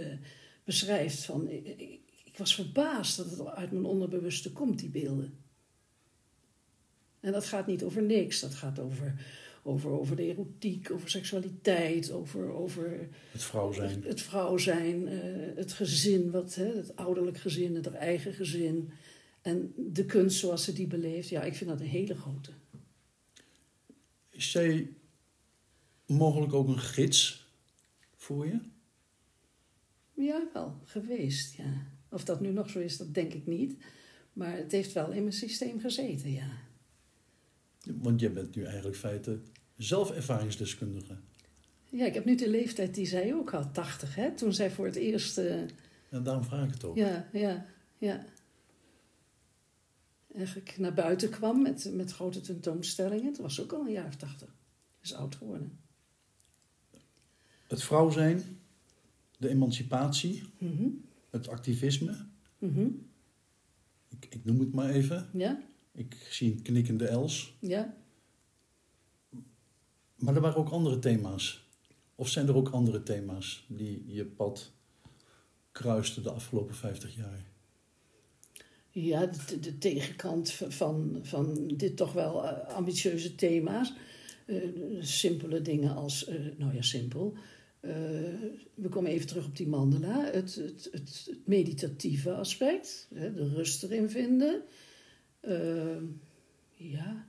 beschrijft 0.63 1.23
van... 1.23 1.49
Ik, 1.49 1.67
ik, 1.67 1.99
ik 2.23 2.37
was 2.37 2.55
verbaasd 2.55 3.17
dat 3.17 3.29
het 3.29 3.47
uit 3.47 3.71
mijn 3.71 3.85
onderbewuste 3.85 4.51
komt, 4.51 4.79
die 4.79 4.89
beelden. 4.89 5.37
En 7.19 7.31
dat 7.31 7.45
gaat 7.45 7.67
niet 7.67 7.83
over 7.83 8.01
niks, 8.01 8.39
dat 8.39 8.55
gaat 8.55 8.79
over, 8.79 9.13
over, 9.63 9.89
over 9.89 10.15
de 10.15 10.23
erotiek, 10.23 10.91
over 10.91 11.09
seksualiteit, 11.09 12.11
over, 12.11 12.53
over 12.53 13.09
Het 13.31 13.43
vrouw 13.43 13.71
zijn. 13.71 13.89
het, 13.89 14.03
het 14.03 14.21
vrouw 14.21 14.57
zijn, 14.57 15.07
eh, 15.07 15.19
het 15.55 15.73
gezin, 15.73 16.31
wat, 16.31 16.55
hè, 16.55 16.75
het 16.75 16.95
ouderlijk 16.95 17.37
gezin, 17.37 17.75
het 17.75 17.87
eigen 17.87 18.33
gezin. 18.33 18.91
En 19.41 19.73
de 19.77 20.05
kunst 20.05 20.39
zoals 20.39 20.63
ze 20.63 20.73
die 20.73 20.87
beleeft, 20.87 21.29
ja, 21.29 21.43
ik 21.43 21.55
vind 21.55 21.69
dat 21.69 21.79
een 21.79 21.85
hele 21.85 22.15
grote. 22.15 22.51
Is 24.29 24.51
zij 24.51 24.89
mogelijk 26.09 26.53
ook 26.53 26.67
een 26.67 26.79
gids 26.79 27.47
voor 28.15 28.45
je? 28.47 28.59
Ja, 30.13 30.47
wel, 30.53 30.79
geweest, 30.83 31.55
ja. 31.55 31.87
Of 32.09 32.23
dat 32.23 32.41
nu 32.41 32.51
nog 32.51 32.69
zo 32.69 32.79
is, 32.79 32.97
dat 32.97 33.13
denk 33.13 33.33
ik 33.33 33.45
niet. 33.45 33.83
Maar 34.33 34.57
het 34.57 34.71
heeft 34.71 34.93
wel 34.93 35.11
in 35.11 35.21
mijn 35.21 35.33
systeem 35.33 35.79
gezeten, 35.79 36.31
ja. 36.31 36.49
Want 37.93 38.19
jij 38.19 38.31
bent 38.33 38.55
nu 38.55 38.63
eigenlijk 38.63 38.97
feite 38.97 39.39
zelf 39.77 40.11
ervaringsdeskundige. 40.11 41.17
Ja, 41.89 42.05
ik 42.05 42.13
heb 42.13 42.25
nu 42.25 42.35
de 42.35 42.49
leeftijd 42.49 42.95
die 42.95 43.05
zij 43.05 43.33
ook 43.33 43.49
had, 43.49 43.73
80, 43.73 44.15
hè. 44.15 44.31
Toen 44.35 44.53
zij 44.53 44.71
voor 44.71 44.85
het 44.85 44.95
eerst... 44.95 45.37
eh, 45.37 45.61
En 46.09 46.23
daarom 46.23 46.43
vraag 46.43 46.65
ik 46.67 46.73
het 46.73 46.83
ook. 46.83 46.97
Ja, 46.97 47.29
ja, 47.33 47.65
ja. 47.97 48.25
Eigenlijk 50.33 50.77
naar 50.77 50.93
buiten 50.93 51.29
kwam 51.29 51.61
met, 51.61 51.89
met 51.93 52.11
grote 52.11 52.41
tentoonstellingen. 52.41 53.33
Toen 53.33 53.43
was 53.43 53.61
ook 53.61 53.71
al 53.73 53.85
een 53.85 53.91
jaar 53.91 54.07
of 54.07 54.15
tachtig. 54.15 54.55
Is 55.01 55.13
oud 55.13 55.35
geworden. 55.35 55.79
Het 57.69 57.83
vrouw 57.83 58.09
zijn, 58.09 58.59
de 59.37 59.49
emancipatie, 59.49 60.43
Mhm, 60.57 60.87
het 61.29 61.47
activisme. 61.47 62.25
mhm. 62.57 62.87
Ik, 64.09 64.25
ik 64.29 64.45
noem 64.45 64.59
het 64.59 64.73
maar 64.73 64.89
even. 64.89 65.29
Ja, 65.33 65.61
Ik 65.91 66.27
zie 66.29 66.51
een 66.51 66.61
knikkende 66.61 67.07
els. 67.07 67.55
ja. 67.59 67.97
Maar 70.15 70.35
er 70.35 70.41
waren 70.41 70.57
ook 70.57 70.69
andere 70.69 70.99
thema's. 70.99 71.67
Of 72.15 72.29
zijn 72.29 72.47
er 72.47 72.55
ook 72.55 72.69
andere 72.69 73.03
thema's 73.03 73.65
die 73.67 74.03
je 74.13 74.25
pad 74.25 74.71
kruisten 75.71 76.23
de 76.23 76.31
afgelopen 76.31 76.75
50 76.75 77.15
jaar? 77.15 77.45
Ja, 78.89 79.25
de, 79.25 79.59
de 79.59 79.77
tegenkant 79.77 80.51
van, 80.51 81.19
van 81.21 81.67
dit 81.67 81.97
toch 81.97 82.13
wel 82.13 82.47
eh, 82.47 82.75
ambitieuze 82.75 83.35
thema's. 83.35 83.93
Eh, 84.45 84.57
simpele 84.99 85.61
dingen 85.61 85.95
als, 85.95 86.25
eh, 86.25 86.45
nou 86.57 86.73
ja, 86.73 86.81
simpel. 86.81 87.37
Eh, 87.79 87.91
we 88.73 88.89
komen 88.89 89.11
even 89.11 89.27
terug 89.27 89.45
op 89.45 89.57
die 89.57 89.67
mandala. 89.67 90.23
Het, 90.23 90.55
het, 90.55 90.89
het, 90.91 91.25
het 91.25 91.39
meditatieve 91.45 92.33
aspect, 92.33 93.07
hè, 93.13 93.33
de 93.33 93.47
rust 93.47 93.83
erin 93.83 94.09
vinden. 94.09 94.63
Eh, 95.39 96.01
ja. 96.73 97.27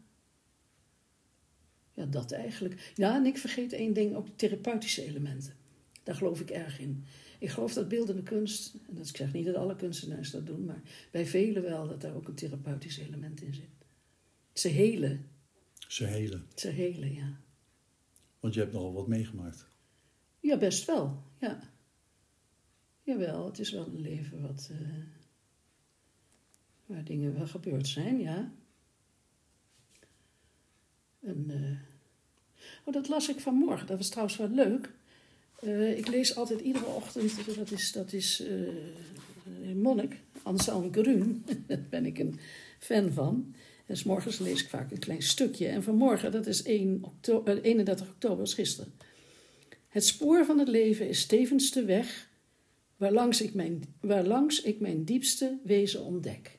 Ja, 1.95 2.07
dat 2.07 2.33
eigenlijk. 2.33 2.93
Ja, 2.95 3.17
en 3.17 3.27
ik 3.27 3.39
vergeet 3.39 3.73
één 3.73 3.93
ding, 3.93 4.15
ook 4.15 4.27
de 4.27 4.37
therapeutische 4.37 5.05
elementen. 5.05 5.55
Daar 6.03 6.15
geloof 6.15 6.41
ik 6.41 6.51
erg 6.51 6.81
in. 6.81 7.05
Ik 7.39 7.49
geloof 7.51 7.73
dat 7.73 7.89
beeldende 7.89 8.23
kunst, 8.23 8.75
en 8.89 8.95
dat 8.95 9.09
ik 9.09 9.17
zeg 9.17 9.33
niet 9.33 9.47
dat 9.47 9.55
alle 9.55 9.77
kunstenaars 9.77 10.31
dat 10.31 10.47
doen, 10.47 10.65
maar 10.65 10.83
bij 11.11 11.27
velen 11.27 11.63
wel 11.63 11.89
dat 11.89 12.01
daar 12.01 12.15
ook 12.15 12.29
een 12.29 12.35
therapeutisch 12.35 12.99
element 12.99 13.43
in 13.43 13.55
zit. 13.55 13.69
Ze 14.53 14.69
helen, 14.69 15.27
Ze 15.89 16.05
helen. 16.05 16.47
ze 16.55 16.69
helen, 16.69 17.15
ja. 17.15 17.41
Want 18.41 18.55
je 18.55 18.61
hebt 18.61 18.73
nogal 18.73 18.93
wat 18.93 19.09
meegemaakt. 19.09 19.67
Ja, 20.41 20.57
best 20.57 20.85
wel, 20.87 21.23
ja. 21.39 21.59
Jawel, 23.03 23.47
het 23.47 23.59
is 23.59 23.71
wel 23.71 23.87
een 23.87 24.01
leven 24.01 24.43
wat, 24.43 24.69
eh, 24.73 24.87
waar 26.87 27.05
dingen 27.05 27.35
wel 27.35 27.47
gebeurd 27.47 27.89
zijn, 27.89 28.19
ja. 28.21 28.53
En, 31.21 31.45
eh, 31.49 31.79
oh, 32.85 32.95
dat 32.95 33.09
las 33.09 33.29
ik 33.29 33.41
vanmorgen, 33.41 33.87
dat 33.87 33.97
was 33.97 34.09
trouwens 34.09 34.37
wel 34.37 34.49
leuk. 34.49 34.93
Eh, 35.61 35.99
ik 35.99 36.09
lees 36.09 36.37
altijd 36.37 36.61
iedere 36.61 36.87
ochtend, 36.87 37.57
dat 37.57 37.71
is, 37.71 37.93
dat 37.93 38.13
is 38.13 38.43
een 39.65 39.81
monnik, 39.81 40.21
Anselm 40.43 40.93
Grun, 40.93 41.45
daar 41.67 41.83
ben 41.91 42.07
ik 42.07 42.19
een 42.19 42.39
fan 42.79 43.13
van. 43.13 43.55
En 43.87 43.97
's 43.97 44.05
morgens 44.05 44.39
lees 44.39 44.63
ik 44.63 44.69
vaak 44.69 44.91
een 44.91 44.99
klein 44.99 45.23
stukje. 45.23 45.67
En 45.69 45.83
vanmorgen, 45.83 46.33
dat 46.33 46.47
is 46.47 46.63
1 46.63 46.99
okto- 47.03 47.45
eh, 47.45 47.65
31 47.65 48.09
oktober, 48.09 48.45
is 48.45 48.55
gisteren. 48.55 48.93
Het 49.91 50.05
spoor 50.05 50.45
van 50.45 50.59
het 50.59 50.69
leven 50.69 51.09
is 51.09 51.27
tevens 51.27 51.71
de 51.71 51.85
weg 51.85 52.29
waarlangs 52.97 53.41
ik 53.41 53.55
mijn, 53.55 53.95
waarlangs 54.01 54.63
ik 54.63 54.81
mijn 54.81 55.05
diepste 55.05 55.59
wezen 55.65 56.05
ontdek. 56.05 56.59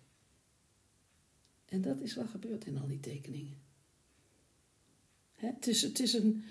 En 1.66 1.82
dat 1.82 2.00
is 2.00 2.16
wat 2.16 2.28
gebeurt 2.28 2.66
in 2.66 2.78
al 2.78 2.88
die 2.88 3.00
tekeningen. 3.00 3.62
Het, 5.34 5.68
is, 5.68 5.82
het 5.82 6.00
is 6.00 6.14
een, 6.14 6.44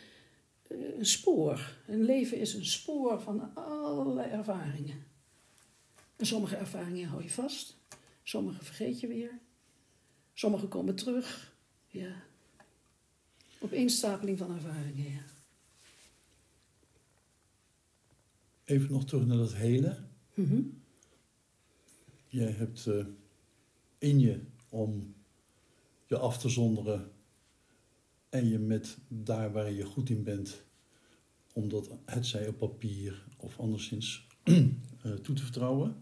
eh, 0.69 0.99
een 0.99 1.07
spoor. 1.07 1.77
Een 1.87 2.03
leven 2.03 2.39
is 2.39 2.55
een 2.55 2.65
spoor 2.65 3.21
van 3.21 3.55
allerlei 3.55 4.31
ervaringen. 4.31 5.05
En 6.17 6.27
sommige 6.27 6.57
ervaringen 6.57 7.09
hou 7.09 7.23
je 7.23 7.31
vast, 7.31 7.77
sommige 8.23 8.65
vergeet 8.65 9.01
je 9.01 9.07
weer, 9.07 9.39
sommige 10.33 10.67
komen 10.67 10.95
terug. 10.95 11.55
Ja. 11.89 12.23
Opeenstapeling 13.59 14.39
van 14.39 14.55
ervaringen, 14.55 15.11
ja. 15.11 15.30
Even 18.71 18.93
nog 18.93 19.05
terug 19.05 19.27
naar 19.27 19.37
dat 19.37 19.55
hele. 19.55 19.97
Mhm. 20.35 20.63
Jij 22.27 22.51
hebt 22.51 22.87
eh, 22.87 23.07
in 23.99 24.21
je 24.21 24.41
om 24.69 25.15
je 26.07 26.19
af 26.19 26.39
te 26.39 26.49
zonderen 26.49 27.11
en 28.29 28.49
je 28.49 28.59
met 28.59 28.99
daar 29.09 29.53
waar 29.53 29.71
je 29.71 29.85
goed 29.85 30.11
in 30.11 30.23
bent, 30.23 30.63
om 31.53 31.69
dat 31.69 31.91
het 32.05 32.27
zij 32.27 32.49
op 32.49 32.59
papier 32.59 33.25
of 33.37 33.59
anderszins 33.59 34.27
eh, 34.45 35.13
toe 35.23 35.35
te 35.35 35.43
vertrouwen. 35.43 35.97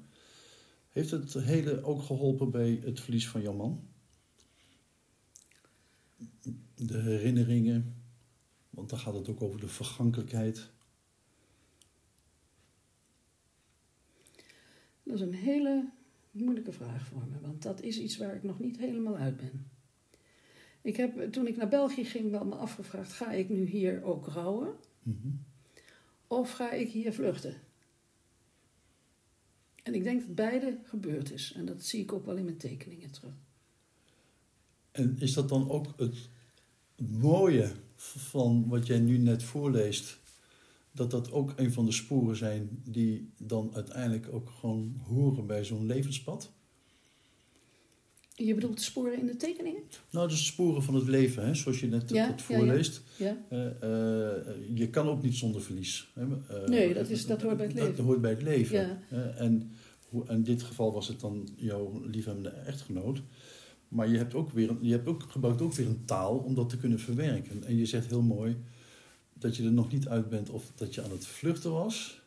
Heeft 0.88 1.11
het 1.11 1.35
hele 1.35 1.83
ook 1.83 2.02
geholpen 2.02 2.50
bij 2.50 2.81
het 2.85 3.00
verlies 3.00 3.28
van 3.28 3.42
jouw 3.42 3.54
man? 3.54 3.88
De 6.74 6.98
herinneringen, 6.98 7.94
want 8.70 8.90
dan 8.90 8.98
gaat 8.98 9.14
het 9.14 9.28
ook 9.28 9.42
over 9.42 9.61
de 9.61 9.68
vergankelijkheid. 9.68 10.70
Dat 15.08 15.16
is 15.16 15.20
een 15.26 15.34
hele 15.34 15.88
moeilijke 16.30 16.72
vraag 16.72 17.06
voor 17.06 17.26
me, 17.30 17.40
want 17.40 17.62
dat 17.62 17.82
is 17.82 17.98
iets 17.98 18.16
waar 18.16 18.34
ik 18.34 18.42
nog 18.42 18.58
niet 18.58 18.78
helemaal 18.78 19.16
uit 19.16 19.36
ben. 19.36 19.70
Ik 20.82 20.96
heb, 20.96 21.32
toen 21.32 21.46
ik 21.46 21.56
naar 21.56 21.68
België 21.68 22.04
ging, 22.04 22.30
wel 22.30 22.44
me 22.44 22.54
afgevraagd: 22.54 23.12
ga 23.12 23.30
ik 23.32 23.48
nu 23.48 23.64
hier 23.64 24.02
ook 24.02 24.26
rouwen 24.26 24.74
Mhm. 25.02 25.28
of 26.26 26.52
ga 26.52 26.70
ik 26.72 26.88
hier 26.90 27.12
vluchten? 27.12 27.54
En 29.82 29.94
ik 29.94 30.02
denk 30.04 30.20
dat 30.20 30.34
beide 30.34 30.78
gebeurd 30.84 31.30
is. 31.32 31.52
En 31.52 31.64
dat 31.64 31.82
zie 31.82 32.00
ik 32.02 32.12
ook 32.12 32.26
wel 32.26 32.36
in 32.36 32.44
mijn 32.44 32.56
tekeningen 32.56 33.10
terug. 33.10 33.32
En 34.90 35.16
is 35.18 35.32
dat 35.32 35.48
dan 35.48 35.70
ook 35.70 35.86
het, 35.96 36.28
het 36.96 37.10
mooie 37.10 37.72
van 37.96 38.68
wat 38.68 38.86
jij 38.86 38.98
nu 38.98 39.18
net 39.18 39.42
voorleest? 39.42 40.18
Dat 40.92 41.11
dat 41.11 41.33
ook 41.33 41.53
een 41.57 41.72
van 41.72 41.85
de 41.85 41.92
sporen 41.92 42.37
zijn 42.37 42.83
die 42.85 43.31
dan 43.38 43.70
uiteindelijk 43.74 44.29
ook 44.33 44.51
gewoon 44.61 45.01
horen 45.07 45.46
bij 45.46 45.64
zo'n 45.64 45.87
levenspad? 45.87 46.53
Je 48.35 48.55
bedoelt 48.55 48.77
de 48.77 48.83
sporen 48.83 49.18
in 49.20 49.27
de 49.27 49.37
tekeningen? 49.37 49.83
Nou, 50.11 50.29
dus 50.29 50.46
sporen 50.46 50.83
van 50.83 50.94
het 50.94 51.09
leven, 51.09 51.46
hè, 51.46 51.55
zoals 51.55 51.81
je 51.81 51.87
net 51.87 52.11
Ja, 52.11 52.27
het 52.27 52.38
ja, 52.40 52.44
voorleest. 52.44 53.03
Ja. 53.16 53.37
Eh, 53.48 53.66
eh, 53.66 54.55
je 54.74 54.88
kan 54.90 55.07
ook 55.09 55.22
niet 55.22 55.35
zonder 55.37 55.62
verlies. 55.62 56.11
Hè. 56.14 56.22
Eh, 56.48 56.68
Nee, 56.68 56.94
dat 56.94 57.09
is- 57.09 57.27
dat 57.27 57.42
hoort 57.42 57.57
bij 57.57 57.66
het 57.66 57.77
Dat 57.77 57.88
leven. 57.88 58.05
hoort 58.05 58.20
bij 58.20 58.31
het 58.31 58.42
leven. 58.42 59.01
Ja. 59.11 59.18
En 59.37 59.70
hoe, 60.09 60.24
in 60.29 60.42
dit 60.42 60.62
geval 60.62 60.92
was 60.92 61.09
het 61.09 61.20
dan 61.20 61.48
jouw 61.57 62.03
liefhebbende 62.05 62.48
echtgenoot. 62.48 63.22
Maar 63.88 64.09
je 64.09 64.16
hebt 64.16 64.35
ook 64.35 64.51
weer, 64.51 64.77
je 64.81 64.90
hebt 64.92 65.09
ook, 65.09 65.22
gebruikt 65.29 65.61
ook 65.62 65.72
weer 65.74 65.87
een 65.87 66.05
taal 66.05 66.37
om 66.38 66.55
dat 66.55 66.68
te 66.68 66.77
kunnen 66.77 66.98
verwerken. 67.01 67.64
En 67.64 67.77
je 67.77 67.87
zegt 67.87 68.07
heel 68.09 68.22
mooi 68.22 68.57
dat 69.38 69.57
je 69.57 69.64
er 69.64 69.72
nog 69.72 69.92
niet 69.92 70.09
uit 70.09 70.29
bent 70.29 70.51
of 70.51 70.72
dat 70.74 70.94
je 70.94 71.03
aan 71.03 71.11
het 71.11 71.27
vluchten 71.27 71.72
was, 71.72 72.22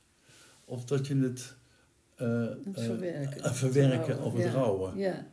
of 0.66 0.86
dat 0.86 1.08
je 1.08 1.16
het, 1.16 1.56
eh, 2.16 2.48
verwerken. 2.74 3.44
eh, 3.44 3.52
verwerken 3.54 4.14
Het 4.16 4.22
of 4.26 4.34
het 4.34 4.44
ja. 4.44 4.52
rouwen. 4.52 4.98
Ja. 4.98 5.28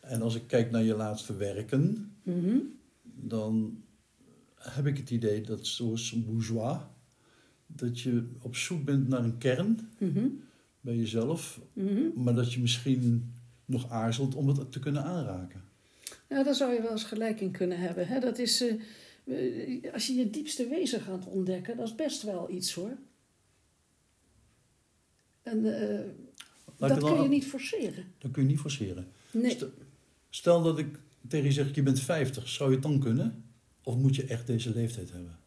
En 0.00 0.22
als 0.22 0.34
ik 0.34 0.42
kijk 0.46 0.70
naar 0.70 0.82
je 0.82 0.94
laatste 0.94 1.36
werken, 1.36 2.12
Mhm. 2.22 2.56
dan 3.02 3.82
heb 4.56 4.86
ik 4.86 4.96
het 4.96 5.10
idee 5.10 5.40
dat 5.40 5.66
zoals 5.66 6.24
bourgeois, 6.24 6.76
dat 7.66 8.00
je 8.00 8.28
op 8.40 8.56
zoek 8.56 8.84
bent 8.84 9.08
naar 9.08 9.24
een 9.24 9.38
kern 9.38 9.88
Mhm. 9.98 10.26
bij 10.80 10.96
jezelf, 10.96 11.60
Mhm. 11.72 12.22
maar 12.22 12.34
dat 12.34 12.52
je 12.52 12.60
misschien 12.60 13.32
nog 13.64 13.90
aarzelt 13.90 14.34
om 14.34 14.48
het 14.48 14.72
te 14.72 14.78
kunnen 14.78 15.04
aanraken. 15.04 15.62
Ja, 16.28 16.42
daar 16.42 16.54
zou 16.54 16.72
je 16.72 16.82
wel 16.82 16.90
eens 16.90 17.04
gelijk 17.04 17.40
in 17.40 17.50
kunnen 17.50 17.78
hebben. 17.78 18.06
Hè? 18.08 18.20
Dat 18.20 18.38
is, 18.38 18.60
eh, 18.62 18.74
als 19.92 20.06
je 20.06 20.14
je 20.14 20.30
diepste 20.30 20.68
wezen 20.68 21.00
gaat 21.00 21.26
ontdekken, 21.26 21.76
dat 21.76 21.86
is 21.86 21.94
best 21.94 22.22
wel 22.22 22.50
iets 22.50 22.72
hoor. 22.72 22.96
En 25.42 25.80
eh, 25.80 26.00
dat 26.76 26.98
kun 26.98 27.22
je 27.22 27.28
niet 27.28 27.46
forceren. 27.46 28.04
Dat 28.18 28.30
kun 28.30 28.42
je 28.42 28.48
niet 28.48 28.58
forceren. 28.58 29.08
Nee. 29.30 29.58
Stel, 30.30 30.62
dat 30.62 30.78
ik 30.78 30.98
tegen 31.28 31.46
je 31.46 31.52
zeg, 31.52 31.74
je 31.74 31.82
bent 31.82 32.00
50, 32.00 32.48
zou 32.48 32.68
je 32.68 32.74
het 32.74 32.84
dan 32.84 33.00
kunnen? 33.00 33.44
Of 33.82 33.96
moet 33.96 34.16
je 34.16 34.24
echt 34.24 34.46
deze 34.46 34.70
leeftijd 34.70 35.12
hebben? 35.12 35.38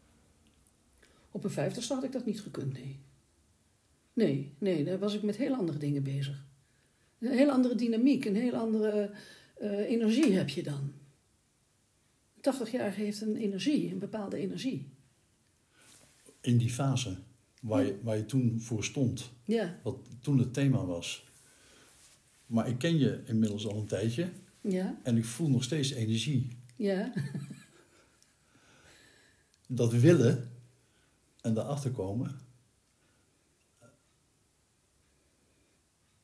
Op 1.30 1.44
een 1.44 1.50
vijftigste 1.50 1.94
had 1.94 2.04
ik 2.04 2.12
dat 2.12 2.26
niet 2.26 2.40
gekund, 2.40 2.72
nee. 2.72 2.98
Nee, 4.12 4.52
nee, 4.58 4.84
daar 4.84 4.98
was 4.98 5.14
ik 5.14 5.22
met 5.22 5.36
heel 5.36 5.54
andere 5.54 5.78
dingen 5.78 6.02
bezig. 6.02 6.44
Een 7.18 7.30
heel 7.30 7.50
andere 7.50 7.74
dynamiek, 7.74 8.24
een 8.24 8.36
heel 8.36 8.54
andere 8.54 9.10
eh, 9.54 9.78
energie 9.78 10.32
heb 10.32 10.48
je 10.48 10.62
dan. 10.62 10.92
Een 12.46 12.54
80-jarige 12.54 13.00
heeft 13.00 13.20
een 13.20 13.36
energie, 13.36 13.92
een 13.92 13.98
bepaalde 13.98 14.36
energie. 14.36 14.92
In 16.40 16.58
die 16.58 16.70
fase 16.70 17.16
waar 17.60 17.84
je, 17.84 17.98
waar 18.02 18.16
je 18.16 18.24
toen 18.26 18.60
voor 18.60 18.84
stond, 18.84 19.30
Ja, 19.44 19.78
wat 19.82 19.96
toen 20.20 20.38
het 20.38 20.54
thema 20.54 20.84
was. 20.84 21.24
Maar 22.46 22.68
ik 22.68 22.78
ken 22.78 22.98
je 22.98 23.22
inmiddels 23.26 23.66
al 23.66 23.76
een 23.78 23.86
tijdje 23.86 24.30
ja, 24.60 25.00
en 25.02 25.16
ik 25.16 25.24
voel 25.24 25.48
nog 25.48 25.62
steeds 25.64 25.90
energie. 25.90 26.48
ja. 26.76 27.12
Dat 29.66 29.92
willen 29.92 30.50
en 31.40 31.54
daarachter 31.54 31.90
komen, 31.90 32.38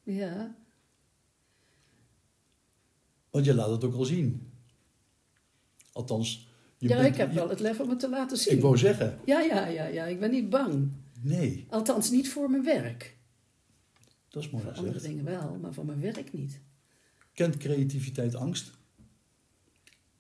Ja, 0.03 0.57
want 3.31 3.45
je 3.45 3.55
laat 3.55 3.71
het 3.71 3.85
ook 3.85 3.95
al 3.95 4.05
zien. 4.05 4.50
Althans, 6.01 6.49
je 6.79 6.89
ja 6.89 6.97
bent- 6.97 7.09
ik 7.09 7.17
heb 7.17 7.29
je- 7.29 7.35
wel 7.35 7.49
het 7.49 7.61
lef 7.61 7.81
om 7.81 7.89
het 7.91 7.99
te 8.01 8.09
laten 8.09 8.37
zien. 8.37 8.55
Ik 8.57 8.63
wou 8.63 8.77
zeggen, 8.79 9.19
Ja, 9.25 9.41
ja, 9.41 9.67
ja, 9.67 9.87
ja, 9.87 10.05
ik 10.05 10.21
ben 10.21 10.31
niet 10.31 10.51
bang. 10.51 10.89
nee, 11.23 11.67
Althans, 11.69 12.11
niet 12.11 12.29
voor 12.31 12.51
mijn 12.51 12.65
werk. 12.65 13.17
dat 14.29 14.43
is 14.43 14.51
mooi 14.51 14.65
Voor 14.65 14.73
andere 14.73 15.01
dingen 15.01 15.25
wel, 15.25 15.59
maar 15.61 15.73
voor 15.73 15.85
mijn 15.85 16.01
werk 16.01 16.33
niet. 16.33 16.61
Kent 17.35 17.57
creativiteit 17.57 18.35
angst? 18.35 18.71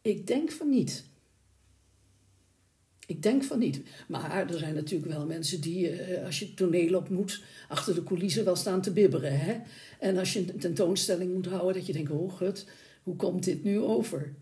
Ik 0.03 0.27
denk 0.27 0.51
van 0.51 0.69
niet. 0.69 1.05
Ik 3.07 3.23
denk 3.23 3.45
van 3.45 3.59
niet. 3.59 3.81
Maar 4.09 4.51
er 4.51 4.59
zijn 4.59 4.75
natuurlijk 4.75 5.11
wel 5.13 5.27
mensen 5.27 5.61
die, 5.61 5.89
eh, 5.91 6.25
als 6.25 6.39
je 6.39 6.55
toneel 6.55 6.95
op 6.97 7.09
moet, 7.09 7.43
achter 7.69 7.95
de 7.95 8.03
coulissen 8.03 8.45
wel 8.45 8.57
staan 8.57 8.83
te 8.83 8.93
bibberen. 8.93 9.39
Hè? 9.41 9.57
En 9.99 10.17
als 10.19 10.33
je 10.33 10.39
een 10.53 10.59
tentoonstelling 10.59 11.33
moet 11.35 11.47
houden, 11.47 11.75
dat 11.75 11.87
je 11.87 11.93
denkt, 11.93 12.11
oh 12.11 12.33
gut, 12.37 12.67
hoe 13.11 13.19
komt 13.19 13.45
dit 13.45 13.65
nu 13.65 13.79
over? 13.79 14.35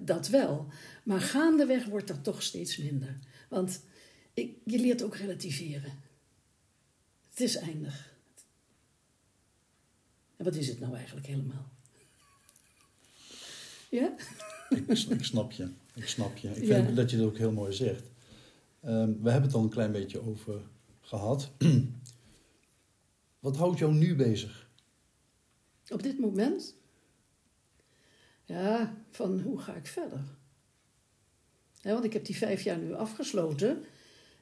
Dat 0.00 0.28
wel. 0.28 0.66
Maar 1.04 1.20
gaandeweg 1.20 1.84
wordt 1.84 2.08
dat 2.08 2.24
toch 2.24 2.42
steeds 2.42 2.76
minder. 2.76 3.18
Want 3.48 3.82
ik, 4.34 4.56
je 4.64 4.78
leert 4.78 5.02
ook 5.02 5.16
relativeren. 5.16 5.92
Het 7.30 7.40
is 7.40 7.56
eindig. 7.56 8.14
En 10.36 10.44
wat 10.44 10.54
is 10.54 10.68
het 10.68 10.80
nou 10.80 10.94
eigenlijk 10.96 11.26
helemaal? 11.26 11.68
Ja? 13.90 14.14
Ik, 14.68 14.88
ik 15.08 15.24
snap 15.24 15.52
je. 15.52 15.68
Ik 15.94 16.08
snap 16.08 16.36
je. 16.36 16.48
Ik 16.48 16.64
Ja. 16.64 16.84
vind 16.84 16.96
dat 16.96 17.10
je 17.10 17.16
dat 17.16 17.26
ook 17.26 17.38
heel 17.38 17.52
mooi 17.52 17.72
zegt. 17.72 18.02
Ehm, 18.80 19.12
we 19.20 19.30
hebben 19.30 19.42
het 19.48 19.54
al 19.54 19.62
een 19.62 19.68
klein 19.68 19.92
beetje 19.92 20.20
over 20.20 20.62
gehad. 21.00 21.50
Wat 23.40 23.56
houdt 23.56 23.78
jou 23.78 23.94
nu 23.94 24.14
bezig? 24.16 24.68
Op 25.88 26.02
dit 26.02 26.18
moment? 26.18 26.74
Ja, 28.44 28.94
van 29.10 29.40
hoe 29.40 29.58
ga 29.58 29.74
ik 29.74 29.86
verder? 29.86 30.20
Want 31.82 32.04
ik 32.04 32.12
heb 32.12 32.24
die 32.24 32.36
vijf 32.36 32.62
jaar 32.62 32.78
nu 32.78 32.94
afgesloten. 32.94 33.84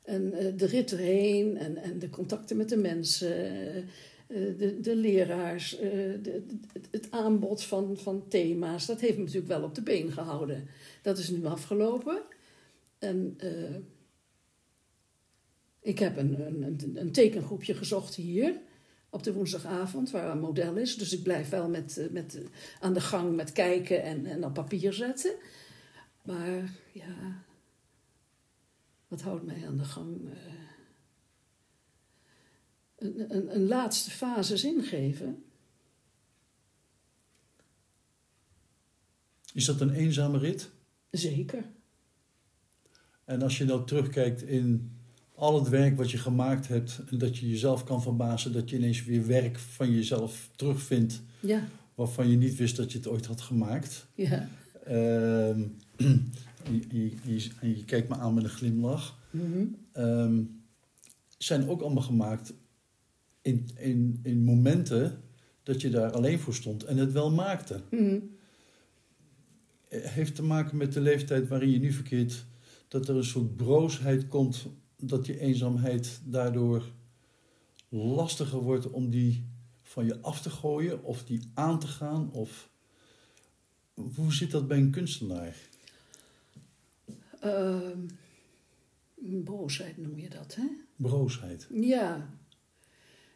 En 0.02 0.32
eh, 0.32 0.52
de 0.56 0.66
rit 0.66 0.92
erheen 0.92 1.56
en, 1.56 1.76
en 1.76 1.98
de 1.98 2.10
contacten 2.10 2.56
met 2.56 2.68
de 2.68 2.76
mensen, 2.76 3.36
eh, 3.36 3.76
eh, 3.76 4.58
de, 4.58 4.80
de 4.80 4.96
leraars, 4.96 5.78
het, 6.90 7.10
aanbod 7.10 7.62
van, 7.62 7.98
van 7.98 8.28
thema's, 8.28 8.86
dat 8.86 9.00
heeft 9.00 9.16
me 9.16 9.22
natuurlijk 9.22 9.48
wel 9.48 9.62
op 9.62 9.74
de 9.74 9.82
been 9.82 10.12
gehouden. 10.12 10.68
Dat 11.02 11.18
is 11.18 11.28
nu 11.28 11.44
afgelopen. 11.44 12.22
En 12.98 13.36
ik 15.80 15.98
heb 15.98 16.16
een, 16.16 16.40
een, 16.62 16.92
een 16.94 17.12
tekengroepje 17.12 17.74
gezocht 17.74 18.14
hier 18.14 18.60
op 19.12 19.22
de 19.22 19.32
woensdagavond, 19.32 20.10
waar 20.10 20.30
een 20.30 20.40
model 20.40 20.76
is. 20.76 20.96
Dus 20.96 21.12
ik 21.12 21.22
blijf 21.22 21.48
wel 21.48 21.68
met, 21.68 21.98
eh, 21.98 22.10
met, 22.10 22.34
eh, 22.34 22.44
aan 22.80 22.92
de 22.92 23.00
gang 23.00 23.36
met 23.36 23.52
kijken 23.52 24.02
en, 24.02 24.26
en 24.26 24.44
op 24.44 24.54
papier 24.54 24.92
zetten. 24.92 25.34
Maar 26.22 26.70
ja, 26.92 27.42
wat 29.08 29.20
houdt 29.20 29.44
mij 29.44 29.66
aan 29.66 29.76
de 29.76 29.84
gang? 29.84 30.30
Eh, 30.30 30.52
een, 32.96 33.34
een, 33.36 33.54
een 33.54 33.66
laatste 33.66 34.10
fase 34.10 34.56
zin 34.56 34.82
geven. 34.82 35.44
Is 39.54 39.64
dat 39.64 39.80
een 39.80 39.94
eenzame 39.94 40.38
rit? 40.38 40.70
Zeker. 41.10 41.64
En 43.24 43.42
als 43.42 43.58
je 43.58 43.64
nou 43.64 43.86
terugkijkt 43.86 44.42
in 44.42 44.96
al 45.42 45.58
het 45.58 45.68
werk 45.68 45.96
wat 45.96 46.10
je 46.10 46.18
gemaakt 46.18 46.68
hebt... 46.68 47.00
en 47.10 47.18
dat 47.18 47.38
je 47.38 47.48
jezelf 47.48 47.84
kan 47.84 48.02
verbazen... 48.02 48.52
dat 48.52 48.70
je 48.70 48.76
ineens 48.76 49.04
weer 49.04 49.26
werk 49.26 49.58
van 49.58 49.90
jezelf 49.90 50.50
terugvindt... 50.56 51.22
Ja, 51.40 51.68
waarvan 51.94 52.30
je 52.30 52.36
niet 52.36 52.56
wist 52.56 52.76
dat 52.76 52.92
je 52.92 52.98
het 52.98 53.06
ooit 53.06 53.26
had 53.26 53.40
gemaakt... 53.40 54.06
ja. 54.14 54.48
Ehm, 54.84 55.60
je, 56.70 56.80
je, 56.88 57.10
je, 57.24 57.50
en 57.60 57.76
je 57.76 57.84
kijkt 57.84 58.08
me 58.08 58.14
aan 58.14 58.34
met 58.34 58.44
een 58.44 58.50
glimlach... 58.50 59.18
Mhm. 59.30 59.64
Ehm, 59.92 60.42
zijn 61.38 61.68
ook 61.68 61.80
allemaal 61.80 62.02
gemaakt 62.02 62.52
in, 63.40 63.68
in, 63.76 64.20
in 64.22 64.44
momenten 64.44 65.20
dat 65.62 65.80
je 65.80 65.90
daar 65.90 66.12
alleen 66.12 66.38
voor 66.38 66.54
stond 66.54 66.84
en 66.84 66.96
het 66.96 67.12
wel 67.12 67.30
maakte. 67.30 67.80
Mhm. 67.90 68.18
Het 69.88 70.08
heeft 70.08 70.34
te 70.34 70.42
maken 70.42 70.76
met 70.76 70.92
de 70.92 71.00
leeftijd 71.00 71.48
waarin 71.48 71.70
je 71.70 71.78
nu 71.78 71.92
verkeert, 71.92 72.44
dat 72.88 73.08
er 73.08 73.16
een 73.16 73.24
soort 73.24 73.56
broosheid 73.56 74.28
komt, 74.28 74.66
dat 75.04 75.26
je 75.26 75.38
eenzaamheid 75.38 76.20
daardoor 76.24 76.92
lastiger 77.88 78.58
wordt 78.58 78.90
om 78.90 79.10
die 79.10 79.44
van 79.82 80.04
je 80.04 80.20
af 80.20 80.42
te 80.42 80.50
gooien 80.50 81.04
of 81.04 81.24
die 81.24 81.50
aan 81.54 81.78
te 81.78 81.86
gaan. 81.86 82.32
Of 82.32 82.70
hoe 84.14 84.32
zit 84.32 84.50
dat 84.50 84.68
bij 84.68 84.78
een 84.78 84.90
kunstenaar? 84.90 85.56
Boosheid 89.44 89.96
noem 89.96 90.18
je 90.18 90.28
dat, 90.28 90.54
hè? 90.54 90.66
Broosheid. 90.96 91.66
Ja. 91.70 92.30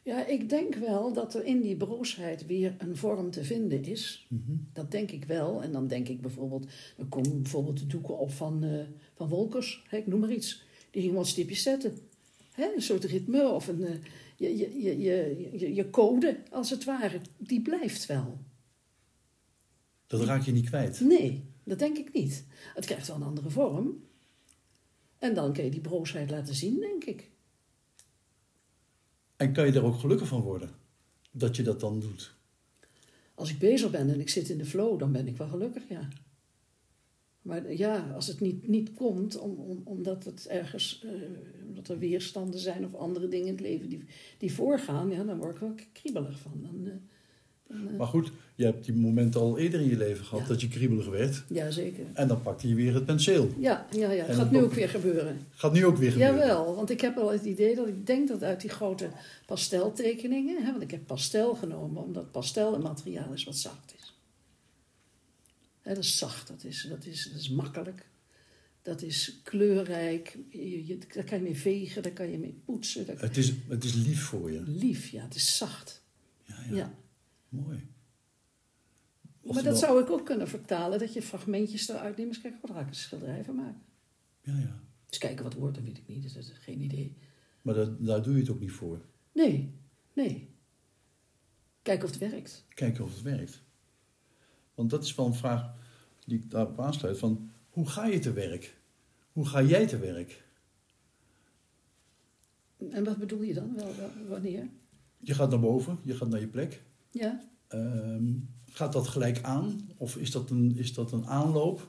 Ja, 0.03 0.27
ik 0.27 0.49
denk 0.49 0.75
wel 0.75 1.13
dat 1.13 1.35
er 1.35 1.45
in 1.45 1.61
die 1.61 1.77
broosheid 1.77 2.47
weer 2.47 2.75
een 2.79 2.97
vorm 2.97 3.31
te 3.31 3.45
vinden 3.45 3.85
is. 3.85 4.27
Mhm. 4.29 4.57
Dat 4.73 4.91
denk 4.91 5.11
ik 5.11 5.25
wel. 5.25 5.63
En 5.63 5.73
dan 5.73 5.87
denk 5.87 6.09
ik 6.09 6.21
bijvoorbeeld, 6.21 6.67
dan 6.97 7.09
komen 7.09 7.43
bijvoorbeeld 7.43 7.79
de 7.79 7.87
doeken 7.87 8.19
op 8.19 8.31
van, 8.31 8.65
eh, 8.65 8.85
van 9.15 9.29
Wolkers, 9.29 9.85
hè, 9.89 9.97
ik 9.97 10.07
noem 10.07 10.21
maar 10.21 10.33
iets. 10.33 10.66
Die 10.97 11.05
ging 11.05 11.17
wat 11.17 11.27
stipjes 11.27 11.63
zetten. 11.63 11.99
Hè, 12.53 12.75
een 12.75 12.83
soort 12.83 13.05
ritme 13.05 13.49
of 13.49 13.69
een, 13.69 13.85
eh, 13.85 13.95
je, 14.37 14.57
je, 14.57 14.83
je, 14.83 14.99
je, 14.99 15.49
je, 15.59 15.75
je 15.75 15.91
code, 15.91 16.43
als 16.51 16.71
het 16.71 16.85
ware, 16.85 17.21
die 17.37 17.63
blijft 17.63 18.07
wel. 18.07 18.39
Dat 20.07 20.23
raak 20.23 20.43
je 20.43 20.53
niet 20.53 20.69
kwijt. 20.69 21.01
Nee, 21.01 21.45
dat 21.65 21.79
denk 21.79 21.97
ik 21.97 22.13
niet. 22.13 22.45
Het 22.75 22.85
krijgt 22.85 23.07
wel 23.07 23.17
een 23.17 23.23
andere 23.23 23.51
vorm. 23.51 24.05
En 25.19 25.35
dan 25.35 25.53
kun 25.53 25.65
je 25.65 25.71
die 25.71 25.81
broosheid 25.81 26.31
laten 26.31 26.55
zien, 26.55 26.81
denk 26.81 27.05
ik. 27.05 27.31
En 29.37 29.53
kan 29.53 29.67
je 29.67 29.73
daar 29.73 29.85
ook 29.85 30.01
gelukkig 30.01 30.29
van 30.29 30.41
worden? 30.41 30.71
Dat 31.31 31.57
je 31.57 31.63
dat 31.63 31.81
dan 31.81 32.01
doet? 32.01 32.35
Als 33.35 33.51
ik 33.51 33.59
bezig 33.59 33.91
ben 33.91 34.11
en 34.11 34.21
ik 34.21 34.29
zit 34.29 34.49
in 34.49 34.59
de 34.59 34.65
flow, 34.65 34.99
dan 34.99 35.13
ben 35.13 35.27
ik 35.27 35.37
wel 35.37 35.49
gelukkig, 35.49 35.89
ja. 35.89 36.09
Maar 37.47 37.73
ja, 37.73 38.13
als 38.15 38.27
het 38.27 38.41
niet, 38.41 38.69
niet 38.69 38.95
komt, 38.95 39.39
om, 39.39 39.55
om, 39.59 39.81
omdat 39.85 40.25
het 40.25 40.47
ergens, 40.49 41.03
uh, 41.05 41.11
omdat 41.69 41.89
er 41.89 41.99
weerstanden 41.99 42.61
zijn 42.61 42.85
of 42.85 42.95
andere 42.95 43.29
dingen 43.29 43.47
in 43.47 43.53
het 43.53 43.61
leven 43.61 43.89
die, 43.89 44.05
die 44.39 44.53
voorgaan, 44.53 45.11
ja, 45.11 45.25
dan 45.25 45.39
word 45.39 45.55
ik 45.55 45.61
wel 45.61 45.75
kriebelig 45.93 46.39
van. 46.39 46.53
Dan, 46.63 46.75
uh, 46.85 46.93
dan, 47.67 47.93
uh... 47.93 47.99
Maar 47.99 48.07
goed, 48.07 48.33
je 48.55 48.65
hebt 48.65 48.85
die 48.85 48.95
momenten 48.95 49.41
al 49.41 49.59
eerder 49.59 49.81
in 49.81 49.89
je 49.89 49.97
leven 49.97 50.25
gehad 50.25 50.43
ja. 50.43 50.49
dat 50.49 50.61
je 50.61 50.69
kriebelig 50.69 51.09
werd. 51.09 51.45
Ja, 51.49 51.71
zeker. 51.71 52.05
En 52.13 52.29
dan 52.29 52.43
pakte 52.43 52.69
je 52.69 52.75
weer 52.75 52.95
het 52.95 53.05
penseel. 53.05 53.49
Ja, 53.59 53.87
ja, 53.91 54.11
ja. 54.11 54.25
gaat 54.25 54.51
nu 54.51 54.63
ook 54.63 54.73
weer 54.73 54.89
gebeuren. 54.89 55.39
Gaat 55.51 55.73
nu 55.73 55.85
ook 55.85 55.97
weer 55.97 56.13
gebeuren? 56.13 56.39
Jawel, 56.39 56.75
want 56.75 56.91
ik 56.91 57.01
heb 57.01 57.15
wel 57.15 57.33
het 57.33 57.45
idee 57.45 57.75
dat 57.75 57.89
ik 57.89 58.07
denk 58.07 58.29
dat 58.29 58.43
uit 58.43 58.61
die 58.61 58.71
grote 58.71 59.09
pasteltekeningen, 59.47 60.65
hè, 60.65 60.71
want 60.71 60.83
ik 60.83 60.91
heb 60.91 61.07
pastel 61.07 61.55
genomen 61.55 62.03
omdat 62.03 62.31
pastel 62.31 62.75
een 62.75 62.83
materiaal 62.83 63.33
is 63.33 63.45
wat 63.45 63.57
zacht 63.57 63.95
is. 63.99 64.06
Dat 65.95 66.05
is 66.05 66.19
zacht, 66.19 66.49
dat 66.49 66.65
is, 66.65 66.87
dat, 66.89 67.05
is, 67.05 67.25
dat 67.33 67.41
is 67.41 67.49
makkelijk. 67.49 68.09
Dat 68.83 69.03
is 69.03 69.41
kleurrijk. 69.43 70.39
Je, 70.51 70.87
je, 70.87 70.99
daar 71.15 71.25
kan 71.25 71.39
je 71.39 71.45
mee 71.45 71.57
vegen, 71.57 72.03
daar 72.03 72.13
kan 72.13 72.31
je 72.31 72.39
mee 72.39 72.61
poetsen. 72.65 73.07
Daar... 73.07 73.21
Het, 73.21 73.37
is, 73.37 73.53
het 73.69 73.85
is 73.85 73.95
lief 73.95 74.23
voor 74.23 74.53
je. 74.53 74.63
Lief, 74.63 75.09
ja. 75.09 75.23
Het 75.23 75.35
is 75.35 75.57
zacht. 75.57 76.03
Ja, 76.45 76.63
ja. 76.69 76.77
ja. 76.77 76.95
Mooi. 77.49 77.87
Of 79.41 79.55
maar 79.55 79.63
dat 79.63 79.79
zou 79.79 80.03
ik 80.03 80.11
ook 80.11 80.27
kunnen 80.27 80.49
vertalen, 80.49 80.99
dat 80.99 81.13
je 81.13 81.23
fragmentjes 81.23 81.89
eruit 81.89 82.17
neemt. 82.17 82.33
Dus 82.33 82.41
kijk, 82.43 82.55
wat 82.61 82.71
ga 82.71 82.81
ik 82.81 82.89
een 82.89 82.95
schilderij 82.95 83.45
van 83.45 83.55
maken? 83.55 83.83
Ja, 84.41 84.59
ja. 84.59 84.83
Dus 85.07 85.19
kijken 85.19 85.45
wat 85.45 85.55
wordt, 85.55 85.75
dat 85.75 85.85
weet 85.85 85.99
ik 85.99 86.07
niet. 86.07 86.23
Dat 86.23 86.43
is 86.43 86.53
geen 86.55 86.81
idee. 86.81 87.17
Maar 87.63 87.75
dat, 87.75 88.07
daar 88.07 88.23
doe 88.23 88.35
je 88.35 88.41
het 88.41 88.51
ook 88.51 88.61
niet 88.61 88.73
voor? 88.73 89.05
Nee, 89.33 89.75
nee. 90.13 90.55
Kijken 91.83 92.05
of 92.05 92.11
het 92.11 92.31
werkt. 92.31 92.65
Kijken 92.69 93.05
of 93.05 93.13
het 93.13 93.23
werkt. 93.23 93.63
Want 94.77 94.91
dat 94.91 95.05
is 95.05 95.15
wel 95.15 95.27
een 95.27 95.35
vraag 95.35 95.75
die 96.27 96.39
ik 96.39 96.51
daarop 96.51 96.81
aansluit. 96.81 97.19
Van, 97.19 97.51
hoe 97.71 97.89
ga 97.89 98.07
je 98.07 98.19
te 98.19 98.33
werk? 98.33 98.77
Hoe 99.33 99.47
ga 99.47 99.63
jij 99.63 99.87
te 99.87 99.99
werk? 99.99 100.45
En 102.91 103.05
wat 103.05 103.17
bedoel 103.17 103.43
je 103.43 103.55
dan? 103.55 103.75
Wel, 103.77 104.11
wanneer? 104.29 104.69
Je 105.19 105.35
gaat 105.35 105.51
naar 105.51 105.61
boven, 105.61 105.99
je 106.03 106.15
gaat 106.15 106.29
naar 106.29 106.41
je 106.41 106.47
plek. 106.47 106.83
Ja. 107.11 107.45
Um, 107.69 108.49
gaat 108.71 108.93
dat 108.93 109.09
gelijk 109.09 109.43
aan? 109.43 109.81
Of 109.97 110.17
is 110.17 110.31
dat 110.31 110.51
een, 110.51 110.77
is 110.77 110.95
dat 110.95 111.13
een 111.13 111.27
aanloop? 111.27 111.89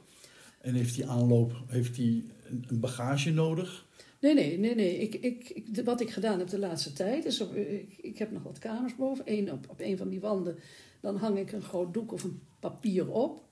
En 0.62 0.74
heeft 0.74 0.96
die 0.96 1.08
aanloop 1.08 1.64
heeft 1.68 1.96
die 1.96 2.30
een 2.68 2.80
bagage 2.80 3.32
nodig? 3.32 3.86
Nee, 4.22 4.34
nee, 4.34 4.60
nee, 4.60 4.76
nee. 4.76 4.98
Ik, 4.98 5.16
ik, 5.16 5.50
ik, 5.50 5.86
wat 5.86 6.02
ik 6.02 6.10
gedaan 6.10 6.40
heb 6.40 6.48
de 6.48 6.60
laatste 6.60 6.94
tijd 6.94 7.26
is, 7.26 7.42
op, 7.42 7.56
ik, 7.56 7.98
ik 7.98 8.18
heb 8.18 8.32
nog 8.32 8.44
wat 8.44 8.60
kamers 8.60 8.96
boven. 8.96 9.24
Eén 9.28 9.52
op, 9.52 9.70
op 9.70 9.80
een 9.80 9.98
van 9.98 10.10
die 10.10 10.20
wanden, 10.20 10.58
dan 11.00 11.16
hang 11.16 11.38
ik 11.38 11.52
een 11.52 11.62
groot 11.62 11.94
doek 11.94 12.12
of 12.12 12.24
een 12.24 12.42
papier 12.60 13.12
op. 13.12 13.46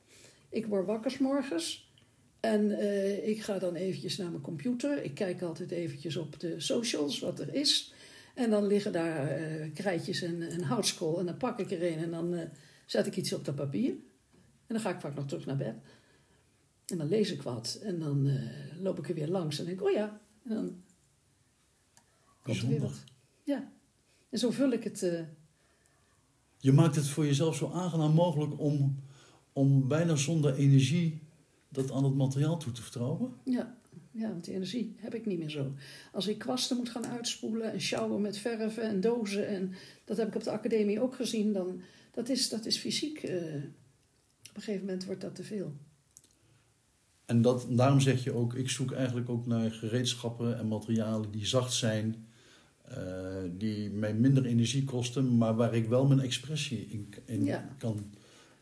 Ik 0.49 0.65
word 0.65 0.85
wakker 0.85 1.11
's 1.11 1.17
morgens 1.17 1.93
en 2.39 2.65
uh, 2.65 3.27
ik 3.27 3.41
ga 3.41 3.59
dan 3.59 3.75
eventjes 3.75 4.17
naar 4.17 4.29
mijn 4.29 4.41
computer. 4.41 5.03
Ik 5.03 5.13
kijk 5.13 5.41
altijd 5.41 5.71
eventjes 5.71 6.15
op 6.15 6.39
de 6.39 6.59
socials, 6.59 7.19
wat 7.19 7.39
er 7.39 7.53
is. 7.53 7.93
En 8.35 8.49
dan 8.49 8.67
liggen 8.67 8.91
daar 8.91 9.41
uh, 9.41 9.73
krijtjes 9.73 10.21
en, 10.21 10.41
en 10.41 10.61
houtskool 10.61 11.19
en 11.19 11.25
dan 11.25 11.37
pak 11.37 11.59
ik 11.59 11.71
er 11.71 11.91
een 11.91 11.97
en 11.97 12.11
dan 12.11 12.33
uh, 12.33 12.41
zet 12.85 13.05
ik 13.05 13.15
iets 13.15 13.33
op 13.33 13.45
dat 13.45 13.55
papier. 13.55 13.91
En 14.67 14.73
dan 14.73 14.79
ga 14.79 14.89
ik 14.89 14.99
vaak 14.99 15.15
nog 15.15 15.27
terug 15.27 15.45
naar 15.45 15.57
bed. 15.57 15.75
En 16.85 16.97
dan 16.97 17.07
lees 17.07 17.31
ik 17.31 17.41
wat 17.41 17.79
en 17.83 17.99
dan 17.99 18.39
loop 18.81 18.99
ik 18.99 19.09
er 19.09 19.15
weer 19.15 19.27
langs 19.27 19.59
en 19.59 19.65
denk 19.65 19.81
oh 19.81 19.91
ja, 19.91 20.21
en 20.43 20.49
dan 20.49 20.83
komt 22.41 22.61
er 22.61 22.67
weer 22.67 22.81
wat. 22.81 23.03
Ja, 23.43 23.71
en 24.29 24.39
zo 24.39 24.51
vul 24.51 24.71
ik 24.71 24.83
het. 24.83 25.25
Je 26.65 26.71
maakt 26.71 26.95
het 26.95 27.07
voor 27.07 27.25
jezelf 27.25 27.55
zo 27.55 27.71
aangenaam 27.71 28.13
mogelijk 28.13 28.59
om 28.59 29.03
om 29.53 29.87
bijna 29.87 30.15
zonder 30.15 30.55
energie 30.55 31.21
dat 31.69 31.91
aan 31.91 32.03
het 32.03 32.15
materiaal 32.15 32.57
toe 32.57 32.71
te 32.71 32.81
vertrouwen? 32.81 33.33
Ja, 33.43 33.77
ja, 34.11 34.29
want 34.29 34.45
die 34.45 34.53
energie 34.53 34.95
heb 34.97 35.15
ik 35.15 35.25
niet 35.25 35.39
meer 35.39 35.49
zo. 35.49 35.73
Als 36.11 36.27
ik 36.27 36.37
kwasten 36.37 36.77
moet 36.77 36.89
gaan 36.89 37.05
uitspoelen 37.05 37.71
en 37.71 37.81
sjouwen 37.81 38.21
met 38.21 38.37
verven 38.37 38.83
en 38.83 39.01
dozen, 39.01 39.47
en 39.47 39.73
dat 40.05 40.17
heb 40.17 40.27
ik 40.27 40.35
op 40.35 40.43
de 40.43 40.51
academie 40.51 41.01
ook 41.01 41.15
gezien, 41.15 41.53
dan 41.53 41.81
dat 42.11 42.29
is, 42.29 42.49
dat 42.49 42.65
is 42.65 42.77
fysiek. 42.77 43.23
Uh, 43.23 43.35
op 44.49 44.55
een 44.55 44.61
gegeven 44.61 44.85
moment 44.85 45.05
wordt 45.05 45.21
dat 45.21 45.35
te 45.35 45.43
veel. 45.43 45.73
En 47.25 47.41
dat, 47.41 47.67
daarom 47.69 47.99
zeg 47.99 48.23
je 48.23 48.33
ook, 48.33 48.53
ik 48.53 48.69
zoek 48.69 48.91
eigenlijk 48.91 49.29
ook 49.29 49.45
naar 49.45 49.71
gereedschappen 49.71 50.57
en 50.57 50.67
materialen 50.67 51.31
die 51.31 51.45
zacht 51.45 51.73
zijn, 51.73 52.24
uh, 52.91 52.97
die 53.51 53.89
mij 53.89 54.13
minder 54.13 54.45
energie 54.45 54.83
kosten, 54.83 55.37
maar 55.37 55.55
waar 55.55 55.75
ik 55.75 55.87
wel 55.87 56.07
mijn 56.07 56.19
expressie 56.19 56.87
in, 56.87 57.13
in 57.25 57.43
ja. 57.43 57.75
kan 57.77 58.13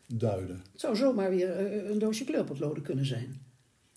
duiden. 0.06 0.62
Het 0.72 0.80
zou 0.80 0.96
zomaar 0.96 1.30
weer 1.30 1.72
uh, 1.72 1.90
een 1.90 1.98
doosje 1.98 2.24
kleurpotloden 2.24 2.82
kunnen 2.82 3.06
zijn. 3.06 3.42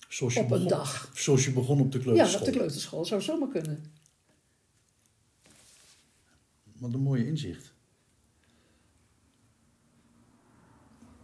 Zoals 0.08 0.34
je 0.34 0.40
op 0.40 0.48
begon, 0.48 0.64
een 0.64 0.70
dag. 0.70 1.12
Zoals 1.14 1.46
je 1.46 1.52
begon 1.52 1.80
op 1.80 1.92
de 1.92 2.00
kleuterschool. 2.00 2.40
Ja, 2.40 2.46
op 2.46 2.54
de 2.54 2.58
kleuterschool. 2.58 3.06
Zou 3.06 3.22
zomaar 3.22 3.50
kunnen. 3.50 3.84
Wat 6.78 6.94
een 6.94 7.00
mooie 7.00 7.26
inzicht. 7.26 7.74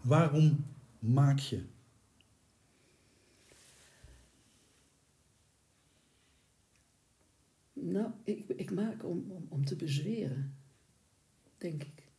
Waarom 0.02 0.66
maak 1.00 1.40
je? 1.40 1.64
Nou, 7.92 8.12
ik, 8.24 8.46
ik 8.48 8.72
maak 8.72 9.06
om, 9.06 9.48
om, 9.50 9.66
te 9.66 9.76
bezweren, 9.76 10.56
denk 11.58 11.84
ik. 11.84 12.12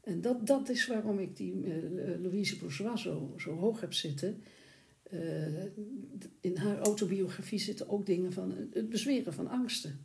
En 0.00 0.20
dat, 0.20 0.46
dat 0.46 0.68
is 0.68 0.86
waarom 0.86 1.18
ik 1.18 1.36
die 1.36 1.54
uh, 1.64 2.20
Louise 2.20 2.58
Bourgeois 2.58 3.02
zo, 3.02 3.34
zo 3.38 3.54
hoog 3.54 3.80
heb 3.80 3.92
zitten. 3.92 4.42
Uh, 5.12 5.64
in 6.40 6.56
haar 6.56 6.78
autobiografie 6.78 7.58
zitten 7.58 7.88
ook 7.88 8.06
dingen 8.06 8.32
van 8.32 8.54
het 8.70 8.88
bezweren 8.88 9.32
van 9.32 9.48
angsten. 9.48 10.04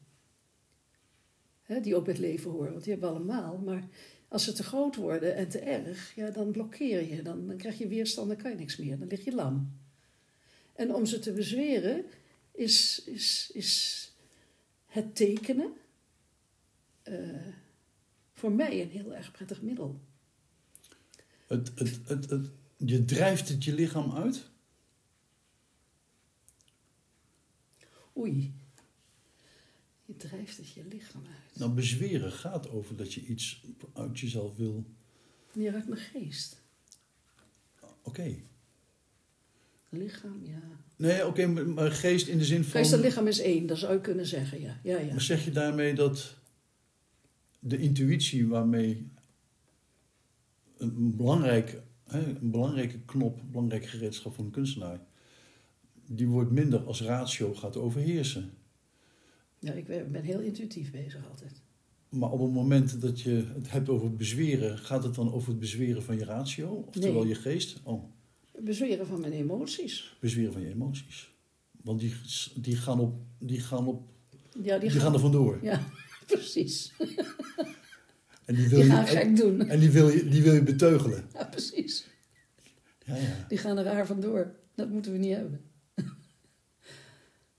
Hè, 1.62 1.80
die 1.80 1.96
ook 1.96 2.04
bij 2.04 2.14
het 2.14 2.22
leven 2.22 2.52
horen, 2.52 2.72
want 2.72 2.84
die 2.84 2.92
hebben 2.92 3.10
we 3.10 3.16
allemaal. 3.16 3.58
Maar 3.58 3.88
als 4.28 4.44
ze 4.44 4.54
te 4.54 4.64
groot 4.64 4.96
worden 4.96 5.36
en 5.36 5.50
te 5.50 5.60
erg, 5.60 6.16
ja, 6.16 6.30
dan 6.30 6.52
blokkeer 6.52 7.16
je. 7.16 7.22
Dan, 7.22 7.48
dan 7.48 7.58
krijg 7.58 7.78
je 7.78 7.88
weerstand, 7.88 8.28
dan 8.28 8.38
kan 8.38 8.52
je 8.52 8.58
niks 8.58 8.78
meer. 8.78 9.00
Dan 9.00 9.08
lig 9.08 9.24
je 9.24 9.36
lam. 9.36 9.78
En 10.74 10.94
om 10.94 11.06
ze 11.06 11.20
te 11.20 11.34
bezweren 11.34 12.06
is, 12.52 13.04
is, 13.06 13.52
is 13.54 14.03
het 14.94 15.16
tekenen. 15.16 15.74
Uh, 17.04 17.48
voor 18.34 18.52
mij 18.52 18.82
een 18.82 18.90
heel 18.90 19.16
erg 19.16 19.32
prettig 19.32 19.62
middel. 19.62 20.02
Het, 21.48 21.72
het, 21.76 22.00
het, 22.08 22.30
het, 22.30 22.50
je 22.78 23.06
drijft 23.06 23.50
het 23.50 23.64
je 23.64 23.74
lichaam 23.74 24.12
uit? 24.12 24.50
Oei. 28.18 28.54
Je 30.06 30.16
drijft 30.16 30.58
het 30.58 30.70
je 30.70 30.86
lichaam 30.86 31.26
uit. 31.26 31.60
Nou, 31.60 31.72
bezweren 31.72 32.32
gaat 32.32 32.70
over 32.70 32.96
dat 32.96 33.14
je 33.14 33.26
iets 33.26 33.64
uit 33.94 34.20
jezelf 34.20 34.56
wil. 34.56 34.86
Meer 35.54 35.74
uit 35.74 35.88
mijn 35.88 36.02
geest. 36.02 36.62
Oké. 37.82 37.94
Okay. 38.04 38.44
Lichaam, 39.94 40.46
ja. 40.46 40.62
Nee, 40.96 41.28
oké, 41.28 41.44
okay, 41.44 41.64
maar 41.64 41.92
geest 41.92 42.28
in 42.28 42.38
de 42.38 42.46
zin 42.46 42.64
van. 42.64 42.82
Geest 42.82 42.94
en 42.94 43.00
lichaam 43.00 43.28
is 43.28 43.40
één, 43.40 43.66
dat 43.66 43.78
zou 43.78 43.94
je 43.94 44.02
kunnen 44.02 44.26
zeggen, 44.26 44.62
ja. 44.62 44.80
ja, 44.84 44.98
ja. 44.98 45.12
Maar 45.12 45.22
zeg 45.22 45.46
je 45.46 45.52
daarmee 45.52 45.94
dat 45.94 46.38
de 47.60 47.78
intuïtie 47.78 48.48
waarmee 48.48 49.12
een, 50.78 51.16
belangrijk, 51.16 51.82
een 52.08 52.52
belangrijke 52.52 53.00
knop, 53.00 53.40
een 53.40 53.52
belangrijk 53.52 53.86
gereedschap 53.86 54.36
van 54.36 54.46
een 54.46 54.52
kunstenaar, 54.52 55.00
die 56.08 56.28
wordt 56.28 56.52
minder 56.52 56.80
als 56.80 57.02
ratio 57.02 57.54
gaat 57.54 57.78
overheersen. 57.78 58.52
Ja, 59.60 59.74
ik 59.74 59.86
ben 59.88 60.24
heel 60.24 60.40
intuïtief 60.40 60.92
bezig 60.92 61.30
altijd. 61.30 61.62
Maar 62.10 62.32
op 62.32 62.40
het 62.40 62.52
moment 62.52 63.02
dat 63.02 63.22
je 63.22 63.46
het 63.54 63.72
hebt 63.72 63.90
over 63.90 64.16
bezweren, 64.16 64.78
gaat 64.78 65.04
het 65.04 65.16
dan 65.16 65.34
over 65.34 65.50
het 65.50 65.60
bezweren 65.60 66.04
van 66.04 66.18
je 66.18 66.26
ratio? 66.26 66.70
Oftewel 66.88 67.20
nee. 67.20 67.28
je 67.28 67.36
geest? 67.36 67.80
Oh. 67.84 68.04
Bezweren 68.60 69.08
van 69.08 69.20
mijn 69.20 69.34
emoties. 69.34 70.18
Bezweren 70.20 70.54
van 70.54 70.62
je 70.62 70.70
emoties. 70.70 71.32
Want 71.72 72.00
die, 72.00 72.16
die 72.56 72.76
gaan 72.76 73.00
op. 73.00 73.16
Die 73.40 73.60
gaan, 73.60 73.88
op, 73.88 74.10
ja, 74.62 74.78
die, 74.78 74.92
die 74.92 75.00
gaan, 75.00 75.14
er 75.14 75.20
vandoor. 75.20 75.60
Ja, 75.62 75.84
precies. 76.28 76.92
En 78.46 78.56
die, 78.56 78.68
wil 78.68 78.80
die 78.80 78.88
je, 78.88 78.94
gaan 78.94 79.08
gek 79.08 79.24
en, 79.24 79.36
doen. 79.36 79.68
En 79.68 79.80
die 79.80 79.90
wil 79.90 80.10
je, 80.10 80.28
die 80.28 80.42
wil 80.42 80.54
je 80.54 80.64
beteugelen. 80.64 81.26
Ja, 81.34 81.44
precies. 81.44 82.08
Ja, 83.06 83.16
ja. 83.16 83.46
Die 83.48 83.58
gaan 83.58 83.78
er 83.78 83.84
raar 83.84 84.08
vandoor. 84.08 84.56
Dat 84.76 84.90
moeten 84.90 85.12
we 85.12 85.18
niet 85.18 85.36
hebben. 85.36 85.62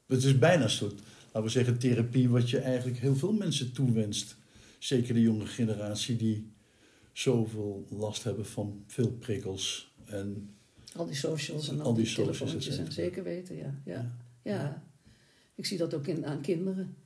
Het 0.07 0.25
is 0.25 0.39
bijna 0.39 0.63
een 0.63 0.71
soort, 0.71 1.01
laten 1.25 1.43
we 1.43 1.49
zeggen, 1.49 1.79
therapie 1.79 2.29
wat 2.29 2.51
je 2.51 2.59
eigenlijk 2.59 2.99
heel 2.99 3.17
veel 3.17 3.33
mensen 3.33 3.73
toewenst. 3.73 4.37
Zeker 4.79 5.15
de 5.15 5.21
jonge 5.21 5.47
generatie 5.47 6.17
die 6.17 6.53
zoveel 7.13 7.87
last 7.91 8.25
hebben 8.25 8.47
van 8.47 8.85
veel 8.87 9.11
prikkels. 9.11 9.95
En 10.05 10.54
al 10.97 11.07
die 11.07 11.15
socials 11.15 11.69
en 11.69 11.81
al, 11.81 11.87
al 11.87 11.95
die, 11.95 12.05
die 12.05 12.15
telefoontjes. 12.15 12.79
En 12.79 12.93
zeker 12.93 13.23
weten, 13.23 13.57
ja. 13.57 13.75
Ja. 13.85 14.13
ja. 14.43 14.83
Ik 15.55 15.67
zie 15.67 15.79
dat 15.79 15.95
ook 15.95 16.07
in, 16.07 16.27
aan 16.27 16.41
kinderen. 16.41 16.97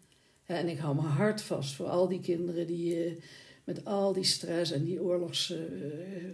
En 0.45 0.69
ik 0.69 0.79
hou 0.79 0.95
mijn 0.95 1.07
hart 1.07 1.43
vast 1.43 1.75
voor 1.75 1.87
al 1.87 2.09
die 2.09 2.21
kinderen 2.21 2.67
die 2.67 3.05
eh, 3.05 3.13
met 3.65 3.85
al 3.85 4.13
die 4.13 4.25
stress 4.25 4.71
en 4.71 4.85
die 4.85 5.03
oorlogs, 5.03 5.51
eh, 5.51 5.59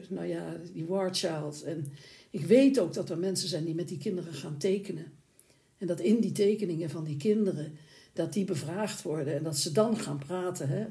nou 0.09 0.27
ja, 0.27 0.57
die 0.73 0.87
war 0.87 1.14
child. 1.14 1.62
En 1.62 1.87
ik 2.31 2.47
weet 2.47 2.79
ook 2.79 2.95
dat 2.95 3.11
er 3.11 3.19
mensen 3.19 3.49
zijn 3.49 3.64
die 3.64 3.75
met 3.75 3.88
die 3.88 3.99
kinderen 3.99 4.33
gaan 4.33 4.57
tekenen. 4.57 5.12
En 5.79 5.87
dat 5.87 6.01
in 6.01 6.21
die 6.21 6.33
tekeningen 6.33 6.90
van 6.90 7.05
die 7.05 7.17
kinderen, 7.17 7.73
dat 8.12 8.33
die 8.33 8.45
bevraagd 8.45 9.03
worden 9.03 9.35
en 9.35 9.43
dat 9.43 9.57
ze 9.57 9.73
dan 9.73 9.97
gaan 9.97 10.19
praten 10.19 10.69
hè, 10.69 10.87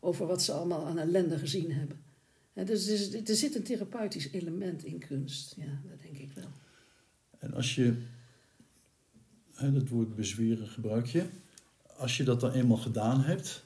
over 0.00 0.26
wat 0.26 0.42
ze 0.42 0.52
allemaal 0.52 0.86
aan 0.86 0.98
ellende 0.98 1.38
gezien 1.38 1.72
hebben. 1.72 1.96
Dus 2.52 3.12
er, 3.12 3.36
zit 3.36 3.54
een 3.54 3.62
therapeutisch 3.62 4.32
element 4.32 4.84
in 4.84 4.98
kunst, 4.98 5.54
ja, 5.56 5.80
dat 5.88 6.00
denk 6.02 6.16
ik 6.16 6.32
wel. 6.32 6.48
En 7.38 7.54
als 7.54 7.74
je, 7.74 8.02
hè, 9.54 9.72
dat 9.72 9.88
woord 9.88 10.14
bezweren 10.14 10.66
gebruik 10.66 11.06
je, 11.06 11.26
als 11.96 12.16
je 12.16 12.24
dat 12.24 12.40
dan 12.40 12.52
eenmaal 12.52 12.76
gedaan 12.76 13.20
hebt, 13.20 13.64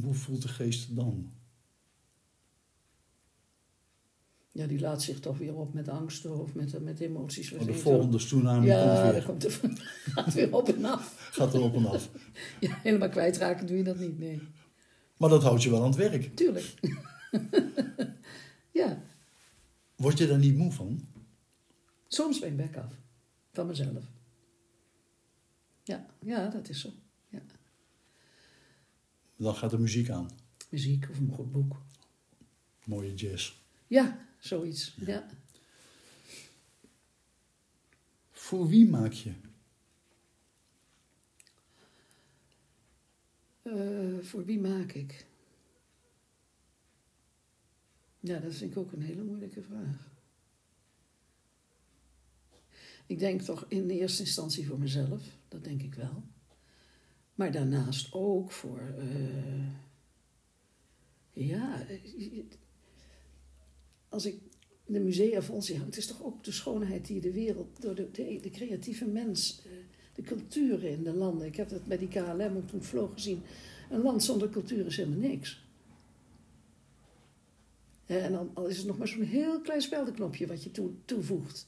hoe 0.00 0.14
voelt 0.14 0.42
de 0.42 0.48
geest 0.48 0.96
dan? 0.96 1.30
Ja, 4.52 4.66
die 4.66 4.80
laat 4.80 5.02
zich 5.02 5.20
toch 5.20 5.38
weer 5.38 5.54
op 5.54 5.74
met 5.74 5.88
angsten 5.88 6.40
of 6.40 6.54
met, 6.54 6.82
met 6.82 7.00
emoties. 7.00 7.50
Want 7.50 7.66
de 7.66 7.74
volgende 7.74 8.16
tsunami. 8.16 8.66
Ja, 8.66 9.20
komt 9.24 9.44
er, 9.44 9.60
gaat 10.14 10.34
weer 10.34 10.54
op 10.54 10.68
en 10.68 10.84
af. 10.84 11.30
gaat 11.32 11.54
er 11.54 11.60
op 11.60 11.74
en 11.74 11.86
af. 11.86 12.10
Ja, 12.60 12.78
helemaal 12.82 13.08
kwijtraken 13.08 13.66
doe 13.66 13.76
je 13.76 13.82
dat 13.82 13.98
niet, 13.98 14.18
nee. 14.18 14.40
Maar 15.16 15.28
dat 15.28 15.42
houdt 15.42 15.62
je 15.62 15.70
wel 15.70 15.80
aan 15.80 15.86
het 15.86 15.96
werk. 15.96 16.36
Tuurlijk. 16.36 16.74
ja, 18.80 19.02
Word 19.96 20.18
je 20.18 20.26
daar 20.26 20.38
niet 20.38 20.56
moe 20.56 20.72
van? 20.72 21.08
soms 22.08 22.38
ben 22.38 22.48
ik 22.48 22.56
bek 22.56 22.76
af. 22.76 22.92
Van 23.52 23.66
mezelf. 23.66 24.04
Ja, 25.84 26.06
ja, 26.22 26.48
dat 26.48 26.68
is 26.68 26.80
zo. 26.80 26.92
Ja. 27.28 27.42
Dan 29.36 29.54
gaat 29.54 29.70
de 29.70 29.78
muziek 29.78 30.10
aan. 30.10 30.30
Muziek 30.70 31.08
of 31.10 31.18
een 31.18 31.32
goed 31.32 31.52
boek. 31.52 31.82
Mooie 32.84 33.14
jazz. 33.14 33.54
Ja, 33.86 34.26
zoiets. 34.38 34.96
Ja. 35.06 35.26
Voor 38.30 38.68
wie 38.68 38.88
maak 38.88 39.12
je? 39.12 39.32
Eh, 43.66 44.18
voor 44.20 44.44
wie 44.44 44.60
maak 44.60 44.92
ik? 44.92 45.26
Ja, 48.20 48.38
dat 48.38 48.54
vind 48.54 48.70
ik 48.70 48.78
ook 48.78 48.92
een 48.92 49.02
hele 49.02 49.22
moeilijke 49.22 49.62
vraag. 49.62 50.10
Ik 53.06 53.18
denk 53.18 53.40
toch 53.40 53.64
in 53.68 53.90
eerste 53.90 54.22
instantie 54.22 54.66
voor 54.66 54.78
mezelf, 54.78 55.22
dat 55.48 55.64
denk 55.64 55.82
ik 55.82 55.94
wel. 55.94 56.22
Maar 57.34 57.52
daarnaast 57.52 58.12
ook 58.12 58.52
voor. 58.52 58.94
eh, 58.98 59.68
ja, 61.32 61.86
als 64.08 64.26
ik 64.26 64.40
de 64.86 65.00
musea 65.00 65.42
vol 65.42 65.62
zie 65.62 65.78
het 65.78 65.96
is 65.96 66.06
toch 66.06 66.22
ook 66.24 66.44
de 66.44 66.52
schoonheid 66.52 67.06
die 67.06 67.20
de 67.20 67.32
wereld, 67.32 67.82
door 67.82 67.94
de, 67.94 68.10
de, 68.10 68.38
de 68.40 68.50
creatieve 68.50 69.06
mens, 69.06 69.62
eh, 69.64 69.72
de 70.16 70.22
culturen 70.22 70.90
in 70.90 71.02
de 71.02 71.12
landen. 71.12 71.46
Ik 71.46 71.56
heb 71.56 71.68
dat 71.68 71.84
bij 71.84 71.98
die 71.98 72.08
KLM 72.08 72.56
ook 72.56 72.68
toen 72.68 72.82
vloog 72.82 73.12
gezien. 73.12 73.42
Een 73.90 74.02
land 74.02 74.22
zonder 74.22 74.48
cultuur 74.48 74.86
is 74.86 74.96
helemaal 74.96 75.18
niks. 75.18 75.64
Ja, 78.06 78.16
En 78.16 78.32
dan 78.32 78.68
is 78.68 78.76
het 78.76 78.86
nog 78.86 78.98
maar 78.98 79.08
zo'n 79.08 79.22
heel 79.22 79.60
klein 79.60 79.82
speldenknopje 79.82 80.46
wat 80.46 80.62
je 80.62 80.70
toe, 80.70 80.90
toevoegt. 81.04 81.66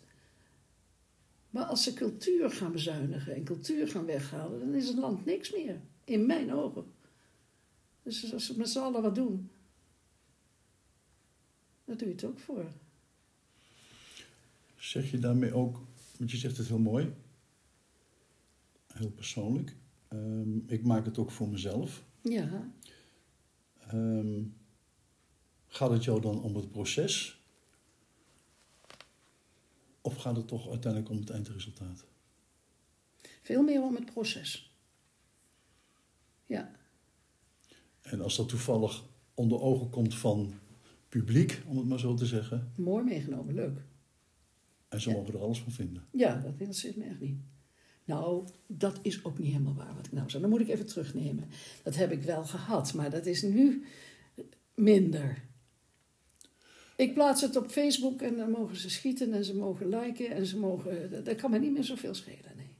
Maar 1.51 1.65
als 1.65 1.83
ze 1.83 1.93
cultuur 1.93 2.51
gaan 2.51 2.73
bezuinigen 2.73 3.35
en 3.35 3.45
cultuur 3.45 3.89
gaan 3.89 4.05
weghalen, 4.05 4.61
dan 4.61 4.75
is 4.75 4.89
het 4.89 4.99
land 4.99 5.25
niks 5.25 5.53
meer. 5.53 5.81
In 6.05 6.27
mijn 6.27 6.53
ogen. 6.53 6.85
Dus 8.03 8.33
als 8.33 8.49
we 8.49 8.55
met 8.57 8.69
z'n 8.69 8.79
allen 8.79 9.03
wat 9.03 9.15
doen, 9.15 9.51
dan 11.85 11.97
doe 11.97 12.09
je 12.09 12.15
het 12.15 12.25
ook 12.25 12.39
voor. 12.39 12.67
Zeg 14.77 15.11
je 15.11 15.19
daarmee 15.19 15.53
ook, 15.53 15.81
want 16.17 16.31
je 16.31 16.37
zegt 16.37 16.57
het 16.57 16.69
heel 16.69 16.79
mooi, 16.79 17.13
heel 18.99 19.11
persoonlijk. 19.11 19.77
Ehm, 20.09 20.57
ik 20.67 20.85
maak 20.85 21.05
het 21.05 21.19
ook 21.19 21.31
voor 21.31 21.49
mezelf. 21.49 22.05
Ja, 22.23 22.73
Ehm, 23.89 24.43
gaat 25.67 25.91
het 25.91 26.05
jou 26.05 26.21
dan 26.21 26.43
om 26.43 26.57
het 26.57 26.71
proces? 26.71 27.43
Of 30.01 30.17
gaat 30.17 30.37
het 30.37 30.49
toch 30.49 30.69
uiteindelijk 30.71 31.13
om 31.13 31.19
het 31.19 31.31
eindresultaat? 31.31 32.07
veel 33.43 33.63
meer 33.63 33.83
om 33.83 33.95
het 33.95 34.05
proces. 34.05 34.73
Ja, 36.47 36.71
En 38.03 38.21
als 38.21 38.37
dat 38.37 38.49
toevallig 38.49 39.05
onder 39.35 39.61
ogen 39.61 39.91
komt 39.91 40.15
van 40.15 40.53
publiek, 41.09 41.63
om 41.67 41.77
het 41.77 41.87
maar 41.87 41.99
zo 41.99 42.15
te 42.15 42.27
zeggen, 42.27 42.73
mooi 42.77 43.05
meegenomen, 43.05 43.55
leuk. 43.55 43.81
en 44.89 45.01
ze 45.01 45.11
Ja. 45.11 45.17
mogen 45.17 45.35
er 45.35 45.41
alles 45.41 45.61
van 45.61 45.73
vinden. 45.73 46.07
Ja, 46.13 46.35
dat 46.41 46.51
interesseert 46.53 46.97
me 46.97 47.05
echt 47.05 47.21
niet. 47.21 47.39
Nou, 48.09 48.49
dat 48.67 48.99
is 49.03 49.25
ook 49.25 49.39
niet 49.39 49.53
helemaal 49.53 49.75
waar 49.75 49.95
wat 49.95 50.07
ik 50.07 50.13
nou 50.13 50.31
zei. 50.31 50.43
Dan 50.43 50.51
moet 50.51 50.61
ik 50.61 50.69
even 50.69 50.87
terugnemen. 50.87 51.49
Dat 51.83 51.97
heb 51.97 52.13
ik 52.13 52.23
wel 52.23 52.45
gehad, 52.45 52.95
maar 52.95 53.11
dat 53.11 53.27
is 53.27 53.43
nu 53.43 53.85
minder. 54.75 55.43
Ik 56.97 57.15
plaats 57.15 57.41
het 57.41 57.57
op 57.57 57.71
Facebook 57.71 58.23
en 58.23 58.37
dan 58.37 58.51
mogen 58.51 58.77
ze 58.77 58.91
schieten 58.91 59.33
en 59.33 59.45
ze 59.45 59.57
mogen 59.57 59.89
liken 59.89 60.31
en 60.31 60.47
ze 60.47 60.59
mogen... 60.59 61.25
Dat, 61.25 61.37
kan 61.37 61.51
me 61.51 61.59
niet 61.59 61.73
meer 61.73 61.85
zoveel 61.85 62.15
schelen, 62.15 62.57
nee. 62.57 62.77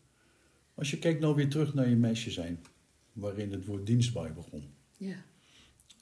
Als 0.75 0.91
je 0.91 0.99
kijkt 0.99 1.21
nou 1.21 1.35
weer 1.35 1.51
terug 1.51 1.75
naar 1.75 1.89
je 1.89 1.97
meisje 1.97 2.31
zijn, 2.31 2.65
waarin 3.13 3.53
het 3.53 3.67
woord 3.67 3.87
dienstbaar 3.87 4.35
begon. 4.35 4.63
Ja, 4.97 5.25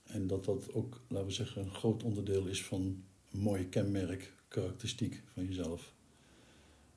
En 0.03 0.27
dat 0.27 0.45
dat 0.45 0.73
ook, 0.73 1.03
laten 1.09 1.27
we 1.27 1.33
zeggen, 1.33 1.63
een 1.63 1.75
groot 1.75 2.03
onderdeel 2.03 2.47
is 2.47 2.65
van 2.65 3.03
een 3.31 3.41
mooie 3.41 3.69
kenmerk, 3.69 4.33
karakteristiek 4.49 5.23
van 5.27 5.45
jezelf. 5.45 5.95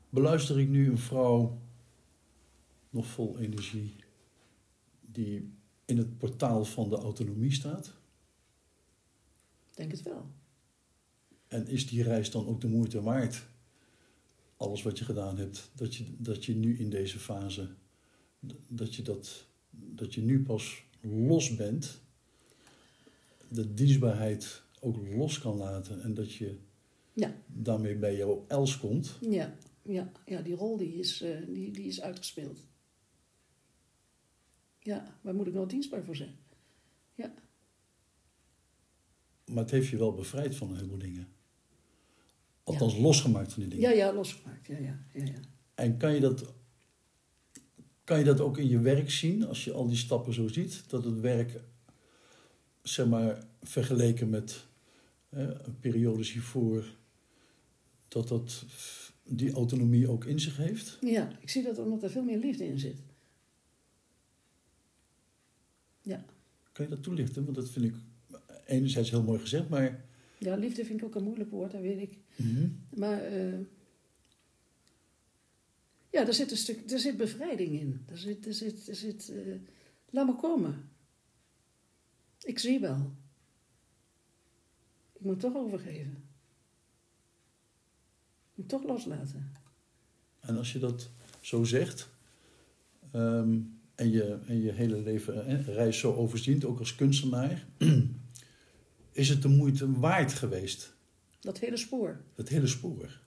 Beluister 0.10 0.60
ik 0.60 0.68
nu 0.68 0.90
een 0.90 0.98
vrouw, 0.98 1.60
nog 2.90 3.08
vol 3.08 3.40
energie, 3.40 3.96
die 5.02 5.54
in 5.86 5.98
het 5.98 6.18
portaal 6.18 6.66
van 6.66 6.90
de 6.90 6.96
autonomie 6.96 7.54
staat? 7.54 7.88
ik 9.70 9.76
denk 9.76 9.92
het 9.92 10.02
wel. 10.02 10.26
En 11.48 11.68
is 11.68 11.88
die 11.88 12.04
reis 12.04 12.32
dan 12.32 12.48
ook 12.48 12.62
de 12.62 12.68
moeite 12.68 13.02
waard? 13.02 13.46
Alles 14.58 14.82
wat 14.82 14.98
je 14.98 15.06
gedaan 15.06 15.38
hebt, 15.38 15.72
dat 15.76 15.96
je, 15.96 16.06
dat 16.18 16.46
je 16.46 16.56
nu 16.56 16.78
in 16.80 16.90
deze 16.90 17.20
fase, 17.20 17.70
dat 18.68 18.96
je, 18.96 19.02
dat, 19.02 19.46
dat 19.70 20.14
je 20.14 20.22
nu 20.22 20.44
pas 20.44 20.84
los 21.02 21.56
bent, 21.56 22.02
de 23.48 23.74
dienstbaarheid 23.74 24.62
ook 24.80 24.98
los 25.16 25.40
kan 25.40 25.56
laten 25.58 26.02
en 26.02 26.14
dat 26.14 26.34
je 26.34 26.58
Ja. 27.14 27.36
daarmee 27.48 27.96
bij 27.96 28.16
jouw 28.16 28.46
els 28.48 28.78
komt. 28.78 29.18
Ja, 29.30 29.56
ja, 29.82 30.12
ja 30.26 30.42
die 30.42 30.56
rol 30.56 30.78
die 30.78 30.94
is, 30.94 31.22
eh, 31.22 31.38
die, 31.48 31.72
die 31.72 31.86
is 31.86 32.02
uitgespeeld. 32.02 32.60
Ja, 34.80 35.18
waar 35.22 35.36
moet 35.36 35.48
ik 35.48 35.54
nou 35.54 35.68
dienstbaar 35.68 36.04
voor 36.04 36.16
zijn? 36.16 36.36
Ja, 37.14 37.34
Maar 39.46 39.64
het 39.64 39.72
heeft 39.72 39.88
je 39.88 39.98
wel 39.98 40.14
bevrijd 40.14 40.56
van 40.56 40.70
een 40.70 40.76
heleboel 40.76 40.98
dingen. 40.98 41.28
Althans, 42.64 42.98
losgemaakt 42.98 43.54
van 43.54 43.62
die 43.62 43.72
dingen. 43.72 43.90
ja, 43.90 43.96
ja 43.96 44.14
losgemaakt. 44.14 44.68
Ja, 44.68 44.78
ja, 44.78 45.06
ja, 45.14 45.24
ja. 45.24 45.40
En 45.76 45.98
kan 45.98 46.14
je, 46.14 46.20
dat, 46.20 46.54
kan 48.04 48.18
je 48.18 48.24
dat 48.24 48.40
ook 48.40 48.58
in 48.58 48.68
je 48.68 48.80
werk 48.80 49.12
zien, 49.12 49.46
als 49.46 49.64
je 49.64 49.72
al 49.72 49.88
die 49.88 49.98
stappen 49.98 50.34
zo 50.34 50.48
ziet? 50.48 50.90
Dat 50.90 51.04
het 51.04 51.20
werk, 51.20 51.62
zeg 52.82 53.08
maar, 53.08 53.44
vergeleken 53.62 54.30
met 54.30 54.66
hè, 55.30 55.54
periodes 55.80 56.32
hiervoor, 56.32 56.86
dat 58.08 58.28
dat 58.28 58.66
die 59.24 59.52
autonomie 59.52 60.10
ook 60.10 60.26
in 60.26 60.40
zich 60.40 60.58
heeft? 60.58 60.98
Ja, 61.02 61.38
ik 61.42 61.50
zie 61.50 61.64
dat 61.64 61.78
omdat 61.78 62.04
er 62.04 62.10
veel 62.10 62.24
meer 62.24 62.38
liefde 62.38 62.66
in 62.68 62.80
zit. 62.80 63.02
Ja, 66.10 66.26
Kan 66.72 66.86
je 66.86 66.92
dat 66.92 67.04
toelichten? 67.04 67.44
Want 67.44 67.56
dat 67.56 67.70
vind 67.70 67.86
ik 67.86 67.96
enerzijds 68.66 69.10
heel 69.10 69.24
mooi 69.24 69.40
gezegd, 69.40 69.70
maar... 69.70 70.06
ja 70.38 70.56
liefde 70.56 70.86
vind 70.86 71.00
ik 71.00 71.06
ook 71.06 71.16
een 71.16 71.24
moeilijk 71.24 71.50
woord, 71.50 71.72
dat 71.72 71.82
weet 71.82 72.02
ik. 72.02 72.18
Mhm. 72.36 72.68
Maar 72.96 73.22
eh, 73.24 73.60
ja, 76.10 76.28
er 76.28 76.34
zit 76.34 76.52
een 76.52 76.58
stuk, 76.58 76.92
er 76.92 77.00
zit 77.00 77.18
bevrijding 77.18 77.80
in. 77.80 78.02
Er 78.06 78.18
zit, 78.18 78.46
er 78.46 78.54
zit, 78.54 78.88
er 78.88 78.96
zit 78.96 79.30
eh, 79.30 79.56
laat 80.10 80.26
me 80.26 80.36
komen. 80.36 80.90
Ik 82.42 82.60
zie 82.60 82.80
wel. 82.80 83.12
Ik 85.14 85.22
moet 85.22 85.40
toch 85.40 85.56
overgeven. 85.56 86.24
Ik 88.50 88.56
moet 88.56 88.70
toch 88.70 88.84
loslaten. 88.84 89.52
En 90.40 90.58
als 90.58 90.74
je 90.74 90.80
dat 90.80 91.10
zo 91.42 91.64
zegt, 91.64 92.10
ehm, 93.12 93.60
en, 94.00 94.12
je, 94.12 94.40
en 94.48 94.62
je 94.62 94.72
hele 94.72 94.98
leven 95.02 95.64
reis 95.64 96.00
zo 96.00 96.14
overziet, 96.14 96.64
ook 96.66 96.80
als 96.80 96.96
kunstenaar, 96.96 97.66
is 99.12 99.30
het 99.30 99.42
de 99.42 99.48
moeite 99.48 99.92
waard 100.00 100.34
geweest, 100.34 100.94
Dat 101.40 101.60
hele 101.60 101.78
spoor. 101.78 102.22
het 102.36 102.50
hele 102.50 102.68
spoor? 102.68 103.20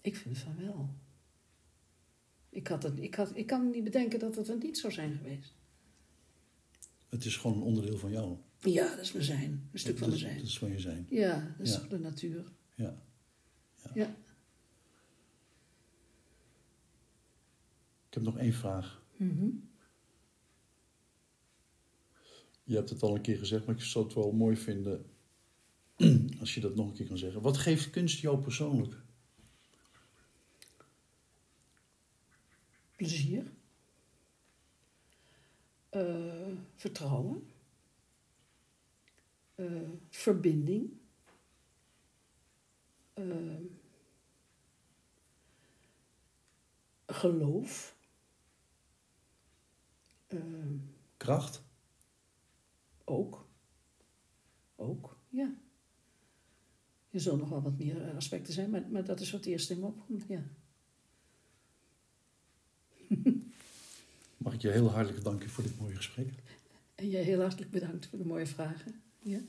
Ik 0.00 0.16
vind 0.16 0.38
van 0.38 0.56
wel. 0.60 0.88
Ik, 2.50 2.66
had 2.68 2.82
het, 2.82 2.98
ik, 2.98 3.14
had, 3.14 3.30
ik 3.36 3.46
kan 3.46 3.70
niet 3.70 3.84
bedenken 3.84 4.18
dat 4.18 4.34
het 4.36 4.48
er 4.48 4.56
niet 4.56 4.78
zou 4.78 4.92
zijn 4.92 5.16
geweest. 5.16 5.54
Het 7.08 7.24
is 7.24 7.36
gewoon 7.36 7.56
een 7.56 7.62
onderdeel 7.62 7.98
van 7.98 8.10
jou. 8.10 8.36
Ja, 8.60 8.90
dat 8.90 9.00
is 9.04 9.12
mijn 9.12 9.24
zijn. 9.24 9.68
Een 9.72 9.78
stuk 9.78 9.98
van 9.98 10.10
dat, 10.10 10.18
mijn 10.20 10.30
zijn. 10.30 10.40
Dat 10.42 10.46
is 10.50 10.58
van 10.58 10.70
je 10.70 10.80
zijn. 10.80 11.06
Ja, 11.10 11.54
dat 11.58 11.66
is 11.66 11.72
Ja. 11.74 11.80
de 11.88 11.98
natuur. 11.98 12.44
Ja. 12.74 13.02
Ja. 13.94 14.16
Heb 18.16 18.24
nog 18.24 18.38
één 18.38 18.52
vraag. 18.52 19.02
Mhm. 19.16 19.48
Je 22.64 22.74
hebt 22.74 22.90
het 22.90 23.02
al 23.02 23.14
een 23.14 23.22
keer 23.22 23.38
gezegd, 23.38 23.66
maar 23.66 23.74
ik 23.74 23.82
zou 23.82 24.04
het 24.04 24.14
wel 24.14 24.32
mooi 24.32 24.56
vinden 24.56 25.06
als 26.40 26.54
je 26.54 26.60
dat 26.60 26.74
nog 26.74 26.86
een 26.86 26.94
keer 26.94 27.06
kan 27.06 27.18
zeggen. 27.18 27.42
Wat 27.42 27.56
geeft 27.56 27.90
kunst 27.90 28.20
jou 28.20 28.38
persoonlijk? 28.38 29.02
Plezier. 32.96 33.52
Eh, 35.88 36.52
vertrouwen. 36.74 37.50
Eh, 39.54 39.88
verbinding. 40.10 40.90
Eh, 43.14 43.56
geloof. 47.06 47.95
Eh, 50.26 50.38
Kracht? 51.16 51.64
ook. 53.06 53.48
Ook, 54.76 55.18
ja. 55.28 55.54
Er 57.10 57.20
zullen 57.20 57.38
nog 57.38 57.48
wel 57.48 57.62
wat 57.62 57.78
meer 57.78 58.08
eh, 58.08 58.16
aspecten 58.16 58.52
zijn, 58.52 58.70
maar, 58.70 58.88
maar 58.90 59.04
dat 59.04 59.20
is 59.20 59.30
wat 59.30 59.44
eerst 59.44 59.70
in 59.70 59.78
me 59.78 59.86
opkomt, 59.86 60.24
ja. 60.28 60.42
Mag 64.36 64.54
ik 64.54 64.60
je 64.60 64.70
heel 64.70 64.90
hartelijk 64.90 65.24
danken 65.24 65.50
voor 65.50 65.62
dit 65.62 65.78
mooie 65.78 65.96
gesprek? 65.96 66.28
En 66.94 67.08
jij 67.08 67.22
heel 67.22 67.40
hartelijk 67.40 67.70
bedankt 67.70 68.06
voor 68.06 68.18
de 68.18 68.26
mooie 68.26 68.46
vragen. 68.46 69.02
Ja. 69.18 69.40